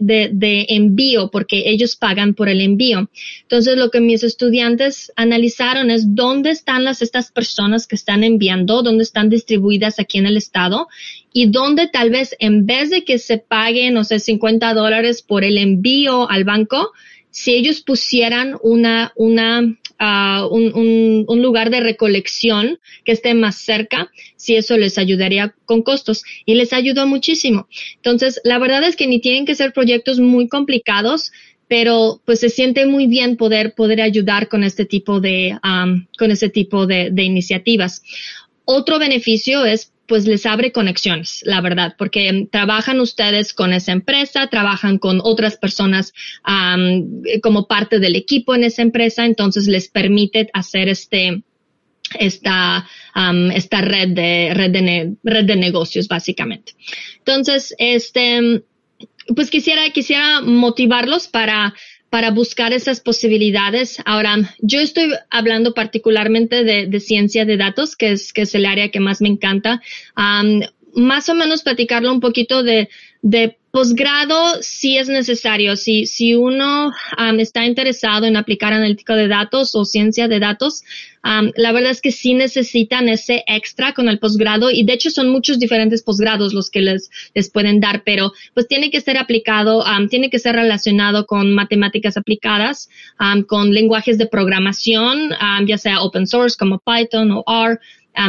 envío 0.68 1.30
porque 1.30 1.70
ellos 1.70 1.96
pagan 1.96 2.34
por 2.34 2.48
el 2.48 2.60
envío. 2.60 3.08
Entonces, 3.42 3.76
lo 3.76 3.90
que 3.90 4.00
mis 4.00 4.24
estudiantes 4.24 5.12
analizaron 5.16 5.90
es 5.90 6.14
dónde 6.14 6.50
están 6.50 6.84
las, 6.84 7.02
estas 7.02 7.30
personas 7.30 7.86
que 7.86 7.94
están 7.94 8.24
enviando, 8.24 8.82
dónde 8.82 9.04
están 9.04 9.28
distribuidas 9.28 10.00
aquí 10.00 10.18
en 10.18 10.26
el 10.26 10.36
estado 10.36 10.88
y 11.32 11.46
dónde 11.46 11.86
tal 11.86 12.10
vez 12.10 12.34
en 12.40 12.66
vez 12.66 12.90
de 12.90 13.04
que 13.04 13.18
se 13.18 13.38
paguen, 13.38 13.94
no 13.94 14.04
sé, 14.04 14.18
50 14.18 14.74
dólares 14.74 15.22
por 15.22 15.44
el 15.44 15.56
envío 15.56 16.28
al 16.28 16.44
banco, 16.44 16.92
si 17.32 17.54
ellos 17.54 17.80
pusieran 17.80 18.56
una, 18.62 19.12
una, 19.16 19.60
uh, 19.62 20.46
un, 20.54 21.24
un, 21.26 21.42
lugar 21.42 21.70
de 21.70 21.80
recolección 21.80 22.78
que 23.04 23.12
esté 23.12 23.32
más 23.32 23.56
cerca, 23.56 24.10
si 24.36 24.54
eso 24.54 24.76
les 24.76 24.98
ayudaría 24.98 25.54
con 25.64 25.82
costos 25.82 26.24
y 26.44 26.54
les 26.54 26.74
ayudó 26.74 27.06
muchísimo. 27.06 27.66
Entonces, 27.96 28.38
la 28.44 28.58
verdad 28.58 28.84
es 28.84 28.96
que 28.96 29.06
ni 29.06 29.18
tienen 29.18 29.46
que 29.46 29.54
ser 29.54 29.72
proyectos 29.72 30.20
muy 30.20 30.46
complicados, 30.46 31.32
pero 31.68 32.20
pues 32.26 32.40
se 32.40 32.50
siente 32.50 32.84
muy 32.84 33.06
bien 33.06 33.38
poder, 33.38 33.74
poder 33.74 34.02
ayudar 34.02 34.48
con 34.48 34.62
este 34.62 34.84
tipo 34.84 35.18
de, 35.18 35.58
um, 35.64 36.06
con 36.18 36.30
este 36.30 36.50
tipo 36.50 36.86
de 36.86 37.22
iniciativas. 37.22 38.02
Otro 38.66 38.98
beneficio 38.98 39.64
es 39.64 39.91
pues 40.06 40.26
les 40.26 40.46
abre 40.46 40.72
conexiones, 40.72 41.42
la 41.44 41.60
verdad, 41.60 41.94
porque 41.96 42.48
trabajan 42.50 43.00
ustedes 43.00 43.52
con 43.52 43.72
esa 43.72 43.92
empresa, 43.92 44.48
trabajan 44.48 44.98
con 44.98 45.20
otras 45.22 45.56
personas 45.56 46.12
como 47.42 47.66
parte 47.66 47.98
del 47.98 48.16
equipo 48.16 48.54
en 48.54 48.64
esa 48.64 48.82
empresa, 48.82 49.24
entonces 49.24 49.66
les 49.68 49.88
permite 49.88 50.50
hacer 50.52 50.88
este, 50.88 51.42
esta, 52.18 52.88
esta 53.54 53.80
red 53.80 54.08
de, 54.08 54.52
red 54.54 54.70
de, 54.70 55.14
red 55.22 55.44
de 55.44 55.56
negocios, 55.56 56.08
básicamente. 56.08 56.72
Entonces, 57.18 57.74
este, 57.78 58.62
pues 59.34 59.50
quisiera, 59.50 59.88
quisiera 59.90 60.40
motivarlos 60.40 61.28
para 61.28 61.74
para 62.12 62.30
buscar 62.30 62.74
esas 62.74 63.00
posibilidades. 63.00 63.96
Ahora, 64.04 64.36
yo 64.58 64.80
estoy 64.80 65.14
hablando 65.30 65.72
particularmente 65.72 66.62
de, 66.62 67.00
ciencia 67.00 67.46
de 67.46 67.56
datos, 67.56 67.96
que 67.96 68.12
es, 68.12 68.54
el 68.54 68.66
área 68.66 68.90
que 68.90 69.00
más 69.00 69.22
me 69.22 69.30
encanta. 69.30 69.80
más 70.94 71.28
o 71.30 71.34
menos 71.34 71.62
platicarlo 71.62 72.12
un 72.12 72.20
poquito 72.20 72.62
de, 72.62 72.90
de 73.22 73.56
posgrado 73.72 74.58
si 74.60 74.98
es 74.98 75.08
necesario. 75.08 75.76
Si, 75.76 76.06
si 76.06 76.34
uno 76.34 76.92
está 77.38 77.64
interesado 77.64 78.26
en 78.26 78.36
aplicar 78.36 78.74
analítica 78.74 79.16
de 79.16 79.28
datos 79.28 79.74
o 79.74 79.86
ciencia 79.86 80.28
de 80.28 80.38
datos, 80.38 80.84
la 81.22 81.72
verdad 81.72 81.90
es 81.90 82.02
que 82.02 82.12
sí 82.12 82.34
necesitan 82.34 83.08
ese 83.08 83.44
extra 83.46 83.94
con 83.94 84.08
el 84.08 84.18
posgrado 84.18 84.70
y 84.70 84.84
de 84.84 84.92
hecho 84.92 85.08
son 85.10 85.30
muchos 85.30 85.58
diferentes 85.58 86.02
posgrados 86.02 86.52
los 86.52 86.68
que 86.68 86.82
les, 86.82 87.10
les 87.34 87.50
pueden 87.50 87.80
dar, 87.80 88.02
pero 88.04 88.32
pues 88.52 88.68
tiene 88.68 88.90
que 88.90 89.00
ser 89.00 89.16
aplicado, 89.16 89.84
tiene 90.10 90.28
que 90.28 90.38
ser 90.38 90.54
relacionado 90.54 91.24
con 91.24 91.54
matemáticas 91.54 92.18
aplicadas, 92.18 92.90
con 93.46 93.72
lenguajes 93.72 94.18
de 94.18 94.26
programación, 94.26 95.30
ya 95.66 95.78
sea 95.78 96.02
open 96.02 96.26
source 96.26 96.56
como 96.58 96.78
Python 96.80 97.30
o 97.32 97.44
R. 97.46 97.78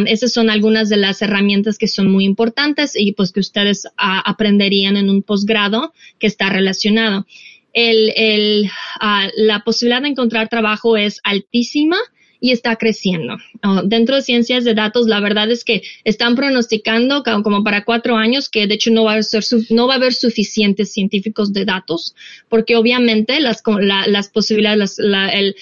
esas 0.06 0.32
son 0.32 0.50
algunas 0.50 0.90
de 0.90 0.98
las 0.98 1.22
herramientas 1.22 1.78
que 1.78 1.88
son 1.88 2.12
muy 2.12 2.25
importantes 2.25 2.94
y 2.96 3.12
pues 3.13 3.32
que 3.32 3.40
ustedes 3.40 3.88
aprenderían 3.98 4.98
en 4.98 5.10
un 5.10 5.24
posgrado 5.24 5.94
que 6.20 6.28
está 6.28 6.50
relacionado. 6.50 7.25
El, 7.74 8.13
el, 8.16 8.70
uh, 9.02 9.30
la 9.36 9.63
posibilidad 9.63 10.04
de 10.04 10.10
encontrar 10.10 10.48
trabajo 10.48 10.96
es 10.96 11.20
altísima 11.24 11.98
y 12.44 12.52
está 12.52 12.75
creciendo. 12.75 13.38
dentro 13.86 14.18
de 14.18 14.22
ciencias 14.22 14.66
de 14.66 14.74
datos, 14.74 15.08
la 15.08 15.22
verdad 15.22 15.50
es 15.50 15.63
que 15.63 15.82
están 16.04 16.36
pronosticando 16.36 17.24
como 17.24 17.63
para 17.63 17.86
cuatro 17.86 18.18
años 18.18 18.50
que 18.50 18.68
de 18.68 18.75
hecho 18.75 18.92
no 18.92 19.06
va 19.06 19.13
a, 19.13 19.24
ser, 19.24 19.46
no 19.70 19.88
va 19.88 19.94
a 19.94 19.96
haber 19.96 20.13
suficientes 20.13 20.92
científicos 20.92 21.54
de 21.54 21.63
datos, 21.63 22.16
porque 22.50 22.75
obviamente 22.75 23.40
las, 23.40 23.63
las 24.08 24.28
posibilidades, 24.28 25.00
el, 25.00 25.56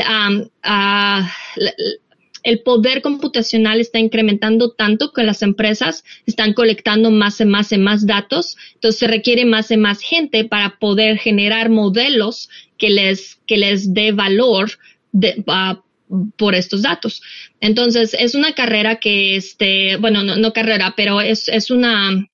uh, 0.00 1.24
el 2.48 2.60
poder 2.60 3.02
computacional 3.02 3.78
está 3.78 3.98
incrementando 3.98 4.70
tanto 4.70 5.12
que 5.12 5.22
las 5.22 5.42
empresas 5.42 6.02
están 6.24 6.54
colectando 6.54 7.10
más 7.10 7.42
y 7.42 7.44
más 7.44 7.72
y 7.72 7.76
más 7.76 8.06
datos. 8.06 8.56
Entonces 8.72 8.98
se 9.00 9.06
requiere 9.06 9.44
más 9.44 9.70
y 9.70 9.76
más 9.76 10.00
gente 10.00 10.44
para 10.44 10.78
poder 10.78 11.18
generar 11.18 11.68
modelos 11.68 12.48
que 12.78 12.88
les, 12.88 13.38
que 13.46 13.58
les 13.58 13.92
dé 13.92 14.12
valor 14.12 14.70
por 16.38 16.54
estos 16.54 16.80
datos. 16.80 17.20
Entonces, 17.60 18.16
es 18.18 18.34
una 18.34 18.54
carrera 18.54 18.96
que, 18.96 19.36
este, 19.36 19.96
bueno, 19.96 20.22
no, 20.22 20.52
carrera, 20.54 20.94
pero 20.96 21.20
es, 21.20 21.48
es 21.48 21.70
una, 21.70 22.30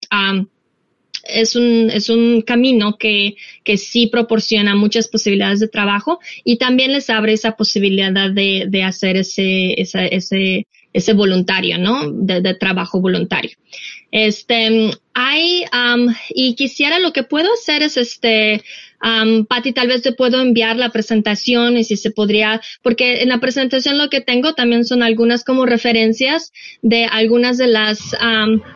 es 1.26 1.56
un, 1.56 1.90
es 1.90 2.08
un 2.08 2.42
camino 2.42 2.96
que, 2.98 3.36
que 3.62 3.76
sí 3.76 4.06
proporciona 4.06 4.74
muchas 4.74 5.08
posibilidades 5.08 5.60
de 5.60 5.68
trabajo 5.68 6.20
y 6.44 6.56
también 6.56 6.92
les 6.92 7.10
abre 7.10 7.32
esa 7.32 7.56
posibilidad 7.56 8.30
de, 8.30 8.66
de 8.68 8.82
hacer 8.82 9.16
ese, 9.16 9.80
ese, 9.80 10.66
ese, 10.92 11.12
voluntario, 11.12 11.78
¿no? 11.78 12.10
De, 12.10 12.54
trabajo 12.54 13.00
voluntario. 13.00 13.52
Este, 14.10 14.90
hay, 15.12 15.64
um, 15.72 16.14
y 16.30 16.54
quisiera, 16.54 16.98
lo 16.98 17.12
que 17.12 17.24
puedo 17.24 17.52
hacer 17.52 17.82
es 17.82 17.96
este, 17.96 18.62
Um, 19.04 19.44
Patti, 19.44 19.72
tal 19.72 19.88
vez 19.88 20.00
te 20.00 20.12
puedo 20.12 20.40
enviar 20.40 20.76
la 20.76 20.88
presentación 20.88 21.76
y 21.76 21.84
si 21.84 21.98
se 21.98 22.10
podría, 22.10 22.62
porque 22.82 23.20
en 23.20 23.28
la 23.28 23.38
presentación 23.38 23.98
lo 23.98 24.08
que 24.08 24.22
tengo 24.22 24.54
también 24.54 24.86
son 24.86 25.02
algunas 25.02 25.44
como 25.44 25.66
referencias 25.66 26.54
de 26.80 27.04
algunas 27.04 27.58
de 27.58 27.66
las 27.66 27.98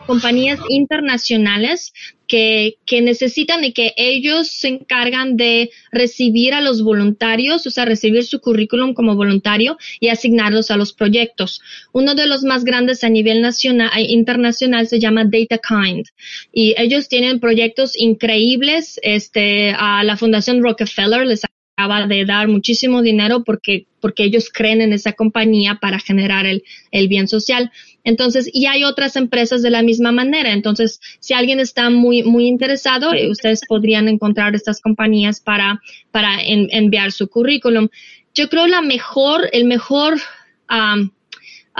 compañías 0.05 0.59
internacionales 0.69 1.93
que, 2.29 2.77
que 2.85 3.01
necesitan 3.01 3.65
y 3.65 3.73
que 3.73 3.93
ellos 3.97 4.47
se 4.47 4.69
encargan 4.69 5.35
de 5.35 5.71
recibir 5.91 6.53
a 6.53 6.61
los 6.61 6.83
voluntarios, 6.83 7.65
o 7.67 7.71
sea, 7.71 7.83
recibir 7.83 8.23
su 8.23 8.39
currículum 8.39 8.93
como 8.93 9.15
voluntario 9.15 9.77
y 9.99 10.09
asignarlos 10.09 10.71
a 10.71 10.77
los 10.77 10.93
proyectos. 10.93 11.61
Uno 11.91 12.15
de 12.15 12.27
los 12.27 12.43
más 12.43 12.63
grandes 12.63 13.03
a 13.03 13.09
nivel 13.09 13.41
nacional 13.41 13.89
e 13.95 14.03
internacional 14.03 14.87
se 14.87 14.99
llama 14.99 15.25
DataKind 15.25 16.05
y 16.53 16.75
ellos 16.77 17.09
tienen 17.09 17.39
proyectos 17.39 17.97
increíbles. 17.97 18.99
Este, 19.01 19.71
a 19.71 20.03
la 20.03 20.15
Fundación 20.15 20.61
Rockefeller 20.63 21.25
les 21.25 21.43
acaba 21.79 22.07
de 22.07 22.25
dar 22.25 22.49
muchísimo 22.49 23.01
dinero 23.01 23.43
porque, 23.45 23.85
porque 24.01 24.25
ellos 24.25 24.49
creen 24.53 24.81
en 24.81 24.91
esa 24.91 25.13
compañía 25.13 25.79
para 25.81 25.99
generar 25.99 26.45
el, 26.45 26.63
el 26.91 27.07
bien 27.07 27.29
social. 27.29 27.71
Entonces, 28.03 28.49
y 28.51 28.65
hay 28.65 28.83
otras 28.83 29.15
empresas 29.15 29.61
de 29.61 29.69
la 29.69 29.81
misma 29.81 30.11
manera. 30.11 30.51
Entonces, 30.51 30.99
si 31.21 31.33
alguien 31.33 31.61
está 31.61 31.89
muy, 31.89 32.23
muy 32.23 32.47
interesado, 32.47 33.13
eh, 33.13 33.29
ustedes 33.29 33.61
podrían 33.65 34.09
encontrar 34.09 34.55
estas 34.55 34.81
compañías 34.81 35.39
para, 35.39 35.81
para 36.11 36.41
enviar 36.43 37.13
su 37.13 37.29
currículum. 37.29 37.87
Yo 38.33 38.49
creo 38.49 38.67
la 38.67 38.81
mejor, 38.81 39.47
el 39.53 39.63
mejor, 39.63 40.19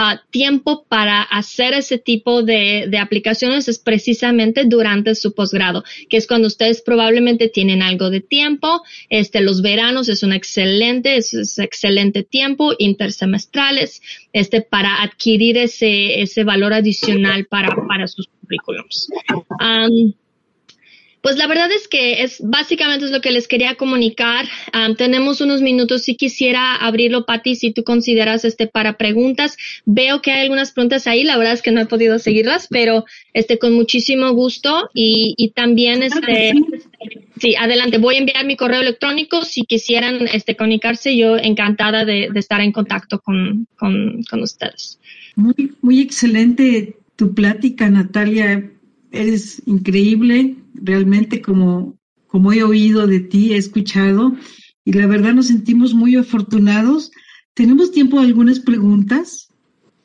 ah, 0.02 0.22
tiempo 0.32 0.86
para 0.88 1.22
hacer 1.22 1.74
ese 1.74 1.98
tipo 1.98 2.42
de, 2.42 2.88
de, 2.90 2.98
aplicaciones 2.98 3.68
es 3.68 3.80
precisamente 3.80 4.64
durante 4.66 5.14
su 5.16 5.34
posgrado, 5.34 5.84
que 6.10 6.16
es 6.16 6.26
cuando 6.26 6.48
ustedes 6.48 6.82
probablemente 6.82 7.50
tienen 7.50 7.82
algo 7.82 8.10
de 8.10 8.22
tiempo. 8.22 8.82
Este, 9.10 9.42
los 9.42 9.62
veranos 9.62 10.08
es 10.08 10.24
un 10.24 10.32
excelente, 10.32 11.18
es, 11.18 11.60
excelente 11.60 12.24
tiempo, 12.24 12.74
intersemestrales, 12.78 14.02
este, 14.32 14.62
para 14.62 15.02
adquirir 15.04 15.58
ese, 15.58 16.22
ese 16.22 16.46
valor 16.46 16.74
adicional 16.74 17.46
para, 17.46 17.76
para 17.88 18.08
sus 18.08 18.30
currículums. 18.42 19.10
Pues 21.22 21.38
la 21.38 21.48
verdad 21.48 21.70
es 21.72 21.88
que 21.88 22.24
es 22.24 22.42
básicamente 22.42 23.06
es 23.06 23.12
lo 23.12 23.20
que 23.20 23.32
les 23.32 23.48
quería 23.48 23.76
comunicar. 23.76 24.46
tenemos 24.98 25.42
unos 25.42 25.62
minutos. 25.62 26.04
Si 26.04 26.16
quisiera 26.16 26.76
abrirlo, 26.76 27.26
Patti, 27.26 27.56
si 27.56 27.74
tú 27.74 27.84
consideras 27.84 28.46
este 28.46 28.68
para 28.68 28.98
preguntas. 28.98 29.58
Veo 29.86 30.22
que 30.22 30.32
hay 30.32 30.44
algunas 30.44 30.72
preguntas 30.72 31.08
ahí. 31.08 31.24
La 31.24 31.38
verdad 31.38 31.54
es 31.54 31.62
que 31.62 31.72
no 31.72 31.82
he 31.82 31.86
podido 31.86 32.20
seguirlas, 32.20 32.68
pero 32.70 33.06
este 33.34 33.60
con 33.60 33.74
muchísimo 33.74 34.32
gusto 34.32 34.90
y, 34.94 35.34
y 35.38 35.52
también 35.52 36.04
este 36.04 36.54
sí 37.40 37.56
adelante. 37.56 37.98
Voy 37.98 38.16
a 38.16 38.20
enviar 38.20 38.46
mi 38.46 38.56
correo 38.56 38.82
electrónico 38.82 39.44
si 39.44 39.64
quisieran 39.64 40.28
este 40.32 40.56
comunicarse. 40.56 41.18
Yo 41.18 41.38
encantada 41.38 42.06
de, 42.06 42.30
de 42.32 42.40
estar 42.40 42.62
en 42.62 42.72
contacto 42.72 43.20
con, 43.20 43.68
con, 43.76 44.24
con 44.30 44.42
ustedes. 44.42 45.00
Muy 45.36 45.74
muy 45.82 46.00
excelente 46.00 46.96
tu 47.18 47.34
plática, 47.34 47.90
Natalia. 47.90 48.72
Eres 49.12 49.62
increíble 49.66 50.56
realmente 50.74 51.42
como, 51.42 51.98
como 52.28 52.54
he 52.54 52.64
oído 52.64 53.08
de 53.08 53.20
ti, 53.20 53.54
he 53.54 53.58
escuchado, 53.58 54.36
y 54.86 54.94
la 54.94 55.08
verdad 55.08 55.34
nos 55.34 55.48
sentimos 55.48 55.94
muy 55.94 56.16
afortunados. 56.16 57.12
¿Tenemos 57.54 57.92
tiempo 57.92 58.20
de 58.20 58.28
algunas 58.28 58.60
preguntas? 58.60 59.50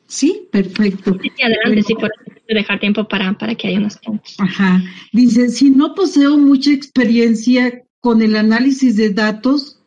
Sí, 0.07 0.47
perfecto. 0.51 1.17
Sí, 1.21 1.31
adelante, 1.41 1.83
sí, 1.83 1.95
por 1.95 2.11
dejar 2.47 2.79
tiempo 2.79 3.07
para, 3.07 3.37
para 3.37 3.55
que 3.55 3.67
haya 3.67 3.79
unas 3.79 3.97
preguntas. 3.97 4.35
Ajá. 4.37 4.83
Dice, 5.11 5.49
si 5.49 5.71
no 5.71 5.95
poseo 5.95 6.37
mucha 6.37 6.71
experiencia 6.71 7.83
con 7.99 8.21
el 8.21 8.35
análisis 8.35 8.95
de 8.95 9.11
datos, 9.11 9.81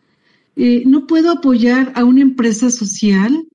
eh, 0.56 0.82
¿no 0.86 1.06
puedo 1.06 1.30
apoyar 1.30 1.92
a 1.94 2.04
una 2.04 2.20
empresa 2.20 2.70
social? 2.70 3.46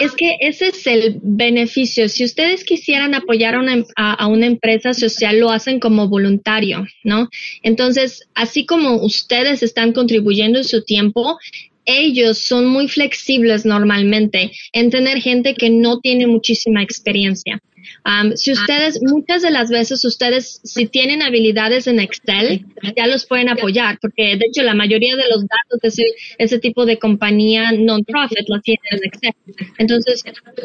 Es 0.00 0.12
que 0.12 0.36
ese 0.40 0.68
es 0.68 0.86
el 0.86 1.18
beneficio. 1.22 2.08
Si 2.08 2.24
ustedes 2.24 2.64
quisieran 2.64 3.14
apoyar 3.14 3.54
a 3.54 3.60
una, 3.60 3.74
em, 3.74 3.84
a, 3.96 4.26
una, 4.26 4.46
empresa 4.46 4.94
social, 4.94 5.38
lo 5.38 5.50
hacen 5.50 5.80
como 5.80 6.08
voluntario, 6.08 6.86
¿no? 7.04 7.28
Entonces, 7.62 8.28
así 8.34 8.66
como 8.66 8.96
ustedes 8.96 9.62
están 9.62 9.92
contribuyendo 9.92 10.58
en 10.58 10.64
su 10.64 10.82
tiempo, 10.84 11.38
ellos 11.84 12.38
son 12.38 12.66
muy 12.66 12.88
flexibles 12.88 13.64
normalmente 13.64 14.52
en 14.72 14.90
tener 14.90 15.20
gente 15.20 15.54
que 15.54 15.70
no 15.70 16.00
tiene 16.00 16.26
muchísima 16.26 16.82
experiencia. 16.82 17.60
Um, 18.04 18.36
si 18.36 18.52
ustedes, 18.52 19.00
muchas 19.02 19.42
de 19.42 19.50
las 19.50 19.70
veces 19.70 20.04
ustedes, 20.04 20.60
si 20.64 20.86
tienen 20.86 21.22
habilidades 21.22 21.86
en 21.86 22.00
Excel, 22.00 22.64
ya 22.96 23.06
los 23.06 23.26
pueden 23.26 23.48
apoyar, 23.48 23.98
porque 24.00 24.36
de 24.36 24.46
hecho 24.46 24.62
la 24.62 24.74
mayoría 24.74 25.16
de 25.16 25.28
los 25.28 25.42
datos 25.46 25.80
de 25.82 25.88
ese, 25.88 26.04
ese 26.38 26.58
tipo 26.58 26.86
de 26.86 26.98
compañía 26.98 27.72
non-profit 27.72 28.48
los 28.48 28.62
tienen 28.62 28.82
en 28.92 29.00
Excel. 29.04 29.34
Entonces, 29.78 30.22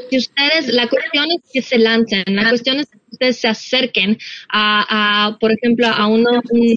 si 0.09 0.17
ustedes, 0.17 0.67
la 0.67 0.87
cuestión 0.87 1.25
es 1.31 1.41
que 1.51 1.61
se 1.61 1.77
lancen, 1.77 2.23
la 2.27 2.49
cuestión 2.49 2.79
es 2.79 2.87
que 2.89 2.97
ustedes 3.11 3.37
se 3.37 3.47
acerquen 3.47 4.17
a, 4.49 5.27
a 5.27 5.37
por 5.39 5.51
ejemplo, 5.51 5.87
a 5.87 6.07
uno, 6.07 6.29
un 6.51 6.75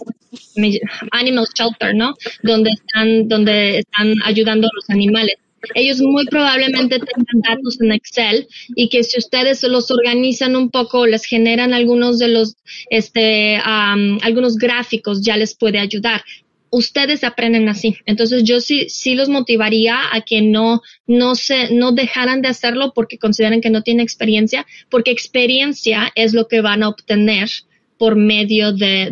animal 1.13 1.47
shelter, 1.55 1.95
¿no? 1.95 2.15
Donde 2.43 2.71
están, 2.71 3.29
donde 3.29 3.79
están 3.79 4.15
ayudando 4.25 4.67
a 4.67 4.71
los 4.75 4.91
animales 4.91 5.37
ellos 5.75 6.01
muy 6.01 6.27
probablemente 6.27 6.99
tengan 6.99 7.57
datos 7.57 7.81
en 7.81 7.93
Excel 7.93 8.49
y 8.75 8.89
que 8.89 9.03
si 9.03 9.19
ustedes 9.19 9.63
los 9.65 9.91
organizan 9.91 10.57
un 10.57 10.71
poco, 10.71 11.07
les 11.07 11.25
generan 11.25 11.75
algunos 11.75 12.19
de 12.19 12.29
los, 12.29 12.57
este, 12.91 13.57
algunos 13.57 14.57
gráficos, 14.57 15.23
ya 15.23 15.37
les 15.37 15.55
puede 15.55 15.79
ayudar. 15.79 16.23
Ustedes 16.71 17.25
aprenden 17.25 17.69
así. 17.69 17.97
Entonces 18.05 18.45
yo 18.45 18.61
sí, 18.61 18.89
sí 18.89 19.15
los 19.15 19.29
motivaría 19.29 19.97
a 20.13 20.21
que 20.21 20.43
no, 20.43 20.83
no 21.07 21.35
se, 21.35 21.75
no 21.75 21.93
dejaran 21.93 22.43
de 22.43 22.49
hacerlo 22.49 22.93
porque 22.95 23.19
consideran 23.19 23.61
que 23.61 23.71
no 23.71 23.83
tienen 23.83 24.03
experiencia, 24.03 24.67
porque 24.91 25.11
experiencia 25.11 26.13
es 26.15 26.35
lo 26.35 26.47
que 26.47 26.61
van 26.61 26.83
a 26.83 26.89
obtener 26.89 27.51
por 27.97 28.17
medio 28.17 28.73
de, 28.73 29.09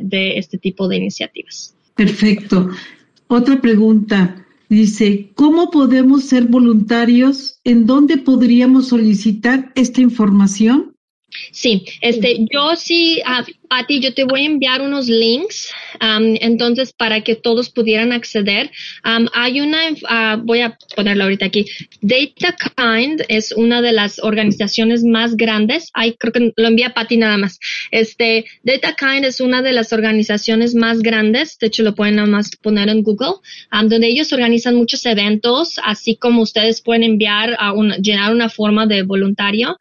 de 0.00 0.38
este 0.38 0.56
tipo 0.56 0.88
de 0.88 0.96
iniciativas. 0.96 1.74
Perfecto. 1.94 2.70
Otra 3.26 3.60
pregunta. 3.60 4.46
Dice, 4.70 5.32
¿cómo 5.34 5.72
podemos 5.72 6.26
ser 6.26 6.46
voluntarios? 6.46 7.58
¿En 7.64 7.86
dónde 7.86 8.18
podríamos 8.18 8.86
solicitar 8.86 9.72
esta 9.74 10.00
información? 10.00 10.94
Sí, 11.52 11.84
este, 12.00 12.46
yo 12.52 12.76
sí, 12.76 13.20
a, 13.24 13.44
a 13.70 13.86
ti, 13.86 14.00
yo 14.00 14.12
te 14.12 14.24
voy 14.24 14.42
a 14.42 14.46
enviar 14.46 14.82
unos 14.82 15.08
links, 15.08 15.72
entonces 16.00 16.92
para 16.92 17.20
que 17.22 17.36
todos 17.36 17.70
pudieran 17.70 18.12
acceder. 18.12 18.70
hay 19.32 19.60
una, 19.60 19.90
uh, 19.90 20.42
voy 20.42 20.60
a 20.60 20.76
ponerlo 20.96 21.24
ahorita 21.24 21.46
aquí. 21.46 21.66
DataKind 22.00 23.24
es 23.28 23.52
una 23.52 23.80
de 23.80 23.92
las 23.92 24.18
organizaciones 24.18 25.04
más 25.04 25.36
grandes. 25.36 25.90
Ay, 25.94 26.16
creo 26.18 26.32
que 26.32 26.52
lo 26.56 26.68
envía 26.68 26.92
a 26.94 27.06
ti 27.06 27.16
nada 27.16 27.36
más. 27.36 27.60
Este, 27.92 28.44
DataKind 28.64 29.24
es 29.24 29.40
una 29.40 29.62
de 29.62 29.72
las 29.72 29.92
organizaciones 29.92 30.74
más 30.74 31.00
grandes. 31.00 31.56
De 31.58 31.68
hecho, 31.68 31.84
lo 31.84 31.94
pueden 31.94 32.16
nada 32.16 32.28
más 32.28 32.50
poner 32.56 32.88
en 32.88 33.02
Google, 33.02 33.36
donde 33.70 34.08
ellos 34.08 34.32
organizan 34.32 34.74
muchos 34.74 35.06
eventos, 35.06 35.78
así 35.84 36.16
como 36.16 36.42
ustedes 36.42 36.80
pueden 36.82 37.04
enviar 37.04 37.56
a 37.58 37.72
llenar 38.00 38.32
una 38.32 38.48
forma 38.48 38.86
de 38.86 39.02
voluntario 39.02 39.78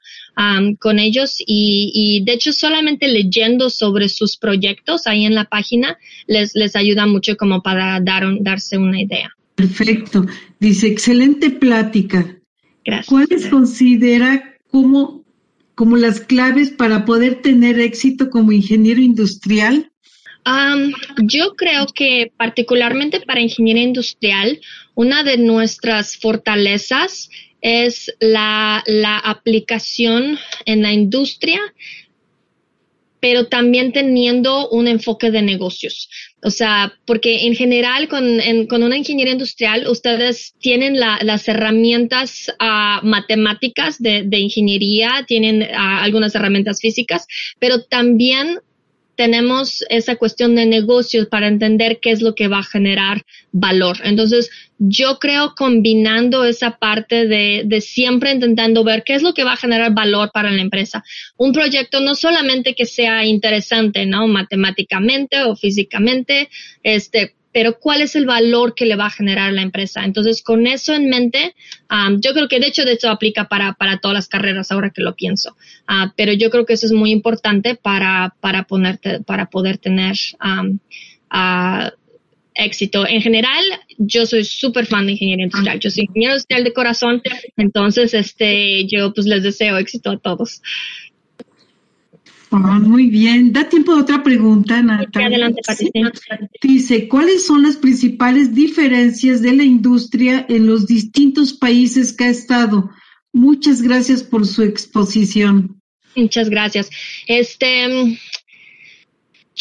con 0.80 1.00
ellos 1.00 1.38
y, 1.46 1.92
y, 1.94 2.24
de 2.24 2.34
hecho 2.34 2.54
solamente 2.54 3.08
leyendo 3.08 3.70
sobre 3.70 4.08
sus 4.08 4.38
proyectos 4.38 5.06
ahí 5.06 5.26
en 5.26 5.36
la 5.36 5.46
página 5.46 5.98
les, 6.28 6.56
les 6.56 6.76
ayuda 6.76 7.06
mucho 7.06 7.36
como 7.36 7.62
para 7.62 8.00
dar 8.00 8.24
darse 8.42 8.78
una 8.78 9.02
idea. 9.02 9.36
Perfecto. 9.56 10.26
Dice, 10.60 10.88
excelente 10.88 11.50
plática. 11.50 12.38
Gracias. 12.86 13.08
¿Cuáles 13.08 13.48
considera 13.48 14.56
como, 14.72 15.26
como 15.76 15.98
las 15.98 16.22
claves 16.22 16.70
para 16.70 17.04
poder 17.04 17.42
tener 17.42 17.78
éxito 17.80 18.30
como 18.30 18.54
ingeniero 18.54 19.02
industrial? 19.02 19.92
yo 21.22 21.56
creo 21.56 21.86
que 21.94 22.32
particularmente 22.36 23.20
para 23.20 23.42
ingeniería 23.42 23.84
industrial, 23.84 24.60
una 24.96 25.24
de 25.24 25.38
nuestras 25.38 26.18
fortalezas 26.18 27.30
es 27.62 28.14
la, 28.20 28.84
la 28.88 29.18
aplicación 29.18 30.38
en 30.66 30.82
la 30.82 30.94
industria 30.94 31.60
pero 33.20 33.48
también 33.48 33.92
teniendo 33.92 34.70
un 34.70 34.88
enfoque 34.88 35.32
de 35.32 35.42
negocios. 35.42 36.10
O 36.42 36.50
sea, 36.50 36.94
porque 37.06 37.48
en 37.48 37.56
general 37.56 38.08
con, 38.08 38.40
con 38.68 38.84
una 38.84 38.98
ingeniería 38.98 39.34
industrial 39.34 39.88
ustedes 39.88 40.54
tienen 40.60 41.00
la, 41.00 41.20
las 41.22 41.48
herramientas 41.48 42.50
uh, 42.60 43.06
matemáticas 43.06 44.02
de, 44.02 44.24
de, 44.24 44.40
ingeniería, 44.40 45.26
tienen 45.28 45.64
uh, 45.64 45.66
algunas 45.76 46.34
herramientas 46.36 46.80
físicas, 46.80 47.28
pero 47.60 47.84
también 47.84 48.60
tenemos 49.20 49.84
esa 49.90 50.16
cuestión 50.16 50.56
de 50.56 50.66
negocios 50.66 51.28
para 51.28 51.50
entender 51.50 52.00
qué 52.02 52.12
es 52.12 52.22
lo 52.22 52.36
que 52.36 52.48
va 52.48 52.60
a 52.60 52.64
generar 52.64 53.26
valor. 53.52 53.98
Entonces, 54.06 54.50
yo 54.78 55.20
creo 55.20 55.56
combinando 55.58 56.46
esa 56.46 56.78
parte 56.78 57.28
de, 57.28 57.64
de, 57.66 57.82
siempre 57.82 58.32
intentando 58.32 58.86
ver 58.86 59.04
qué 59.04 59.16
es 59.16 59.22
lo 59.22 59.34
que 59.34 59.44
va 59.44 59.52
a 59.52 59.58
generar 59.58 59.94
valor 59.94 60.32
para 60.34 60.52
la 60.52 60.62
empresa. 60.62 61.04
Un 61.36 61.52
proyecto 61.52 62.00
no 62.00 62.16
solamente 62.16 62.76
que 62.76 62.86
sea 62.86 63.26
interesante, 63.26 64.06
¿no? 64.06 64.26
Matemáticamente 64.26 65.44
o 65.44 65.54
físicamente, 65.58 66.48
este, 66.82 67.36
pero 67.60 67.78
cuál 67.78 68.02
es 68.02 68.16
el 68.16 68.26
valor 68.26 68.74
que 68.74 68.86
le 68.86 68.96
va 68.96 69.08
a 69.08 69.10
generar 69.10 69.50
a 69.50 69.52
la 69.52 69.62
empresa. 69.62 70.06
Entonces, 70.06 70.42
con 70.42 70.66
eso 70.66 70.94
en 70.94 71.10
mente, 71.10 71.56
um, 71.92 72.22
yo 72.22 72.32
creo 72.32 72.48
que 72.48 72.58
de 72.58 72.68
hecho, 72.68 72.86
de 72.86 72.94
hecho 72.94 73.10
aplica 73.10 73.50
para, 73.50 73.74
para 73.74 73.98
todas 73.98 74.16
las 74.16 74.30
carreras 74.30 74.72
ahora 74.72 74.92
que 74.92 75.02
lo 75.02 75.14
pienso. 75.14 75.58
Uh, 75.90 76.10
pero 76.16 76.32
yo 76.32 76.52
creo 76.52 76.66
que 76.66 76.72
eso 76.72 76.86
es 76.86 76.94
muy 76.94 77.12
importante 77.12 77.76
para, 77.76 78.34
para, 78.40 78.64
ponerte, 78.64 79.20
para 79.20 79.50
poder 79.50 79.78
tener 79.78 80.16
um, 80.42 80.80
uh, 81.34 81.90
éxito. 82.54 83.06
En 83.06 83.22
general, 83.22 83.66
yo 83.98 84.26
soy 84.26 84.46
súper 84.46 84.86
fan 84.86 85.08
de 85.08 85.12
ingeniería 85.12 85.44
industrial. 85.44 85.82
Yo 85.82 85.92
soy 85.92 86.06
ingeniero 86.06 86.36
industrial 86.36 86.64
de 86.64 86.72
corazón, 86.72 87.22
entonces, 87.58 88.14
este, 88.14 88.88
yo 88.88 89.14
pues 89.14 89.28
les 89.28 89.44
deseo 89.44 89.78
éxito 89.78 90.12
a 90.12 90.18
todos. 90.18 90.62
Ah, 92.52 92.80
muy 92.80 93.08
bien. 93.08 93.54
Da 93.54 93.70
tiempo 93.70 93.96
de 93.96 94.02
otra 94.02 94.24
pregunta, 94.24 94.82
Natalia. 94.82 95.28
Adelante, 95.28 95.62
Patricia. 95.66 96.12
Dice, 96.62 97.08
¿cuáles 97.08 97.46
son 97.46 97.62
las 97.62 97.78
principales 97.78 98.56
diferencias 98.56 99.42
de 99.42 99.54
la 99.54 99.64
industria 99.64 100.46
en 100.50 100.66
los 100.66 100.88
distintos 100.88 101.54
países 101.54 102.14
que 102.14 102.26
ha 102.26 102.30
estado? 102.30 102.90
Muchas 103.32 103.82
gracias 103.82 104.24
por 104.24 104.48
su 104.48 104.64
exposición. 104.64 105.80
Muchas 106.16 106.50
gracias. 106.50 106.90
Este, 107.28 108.18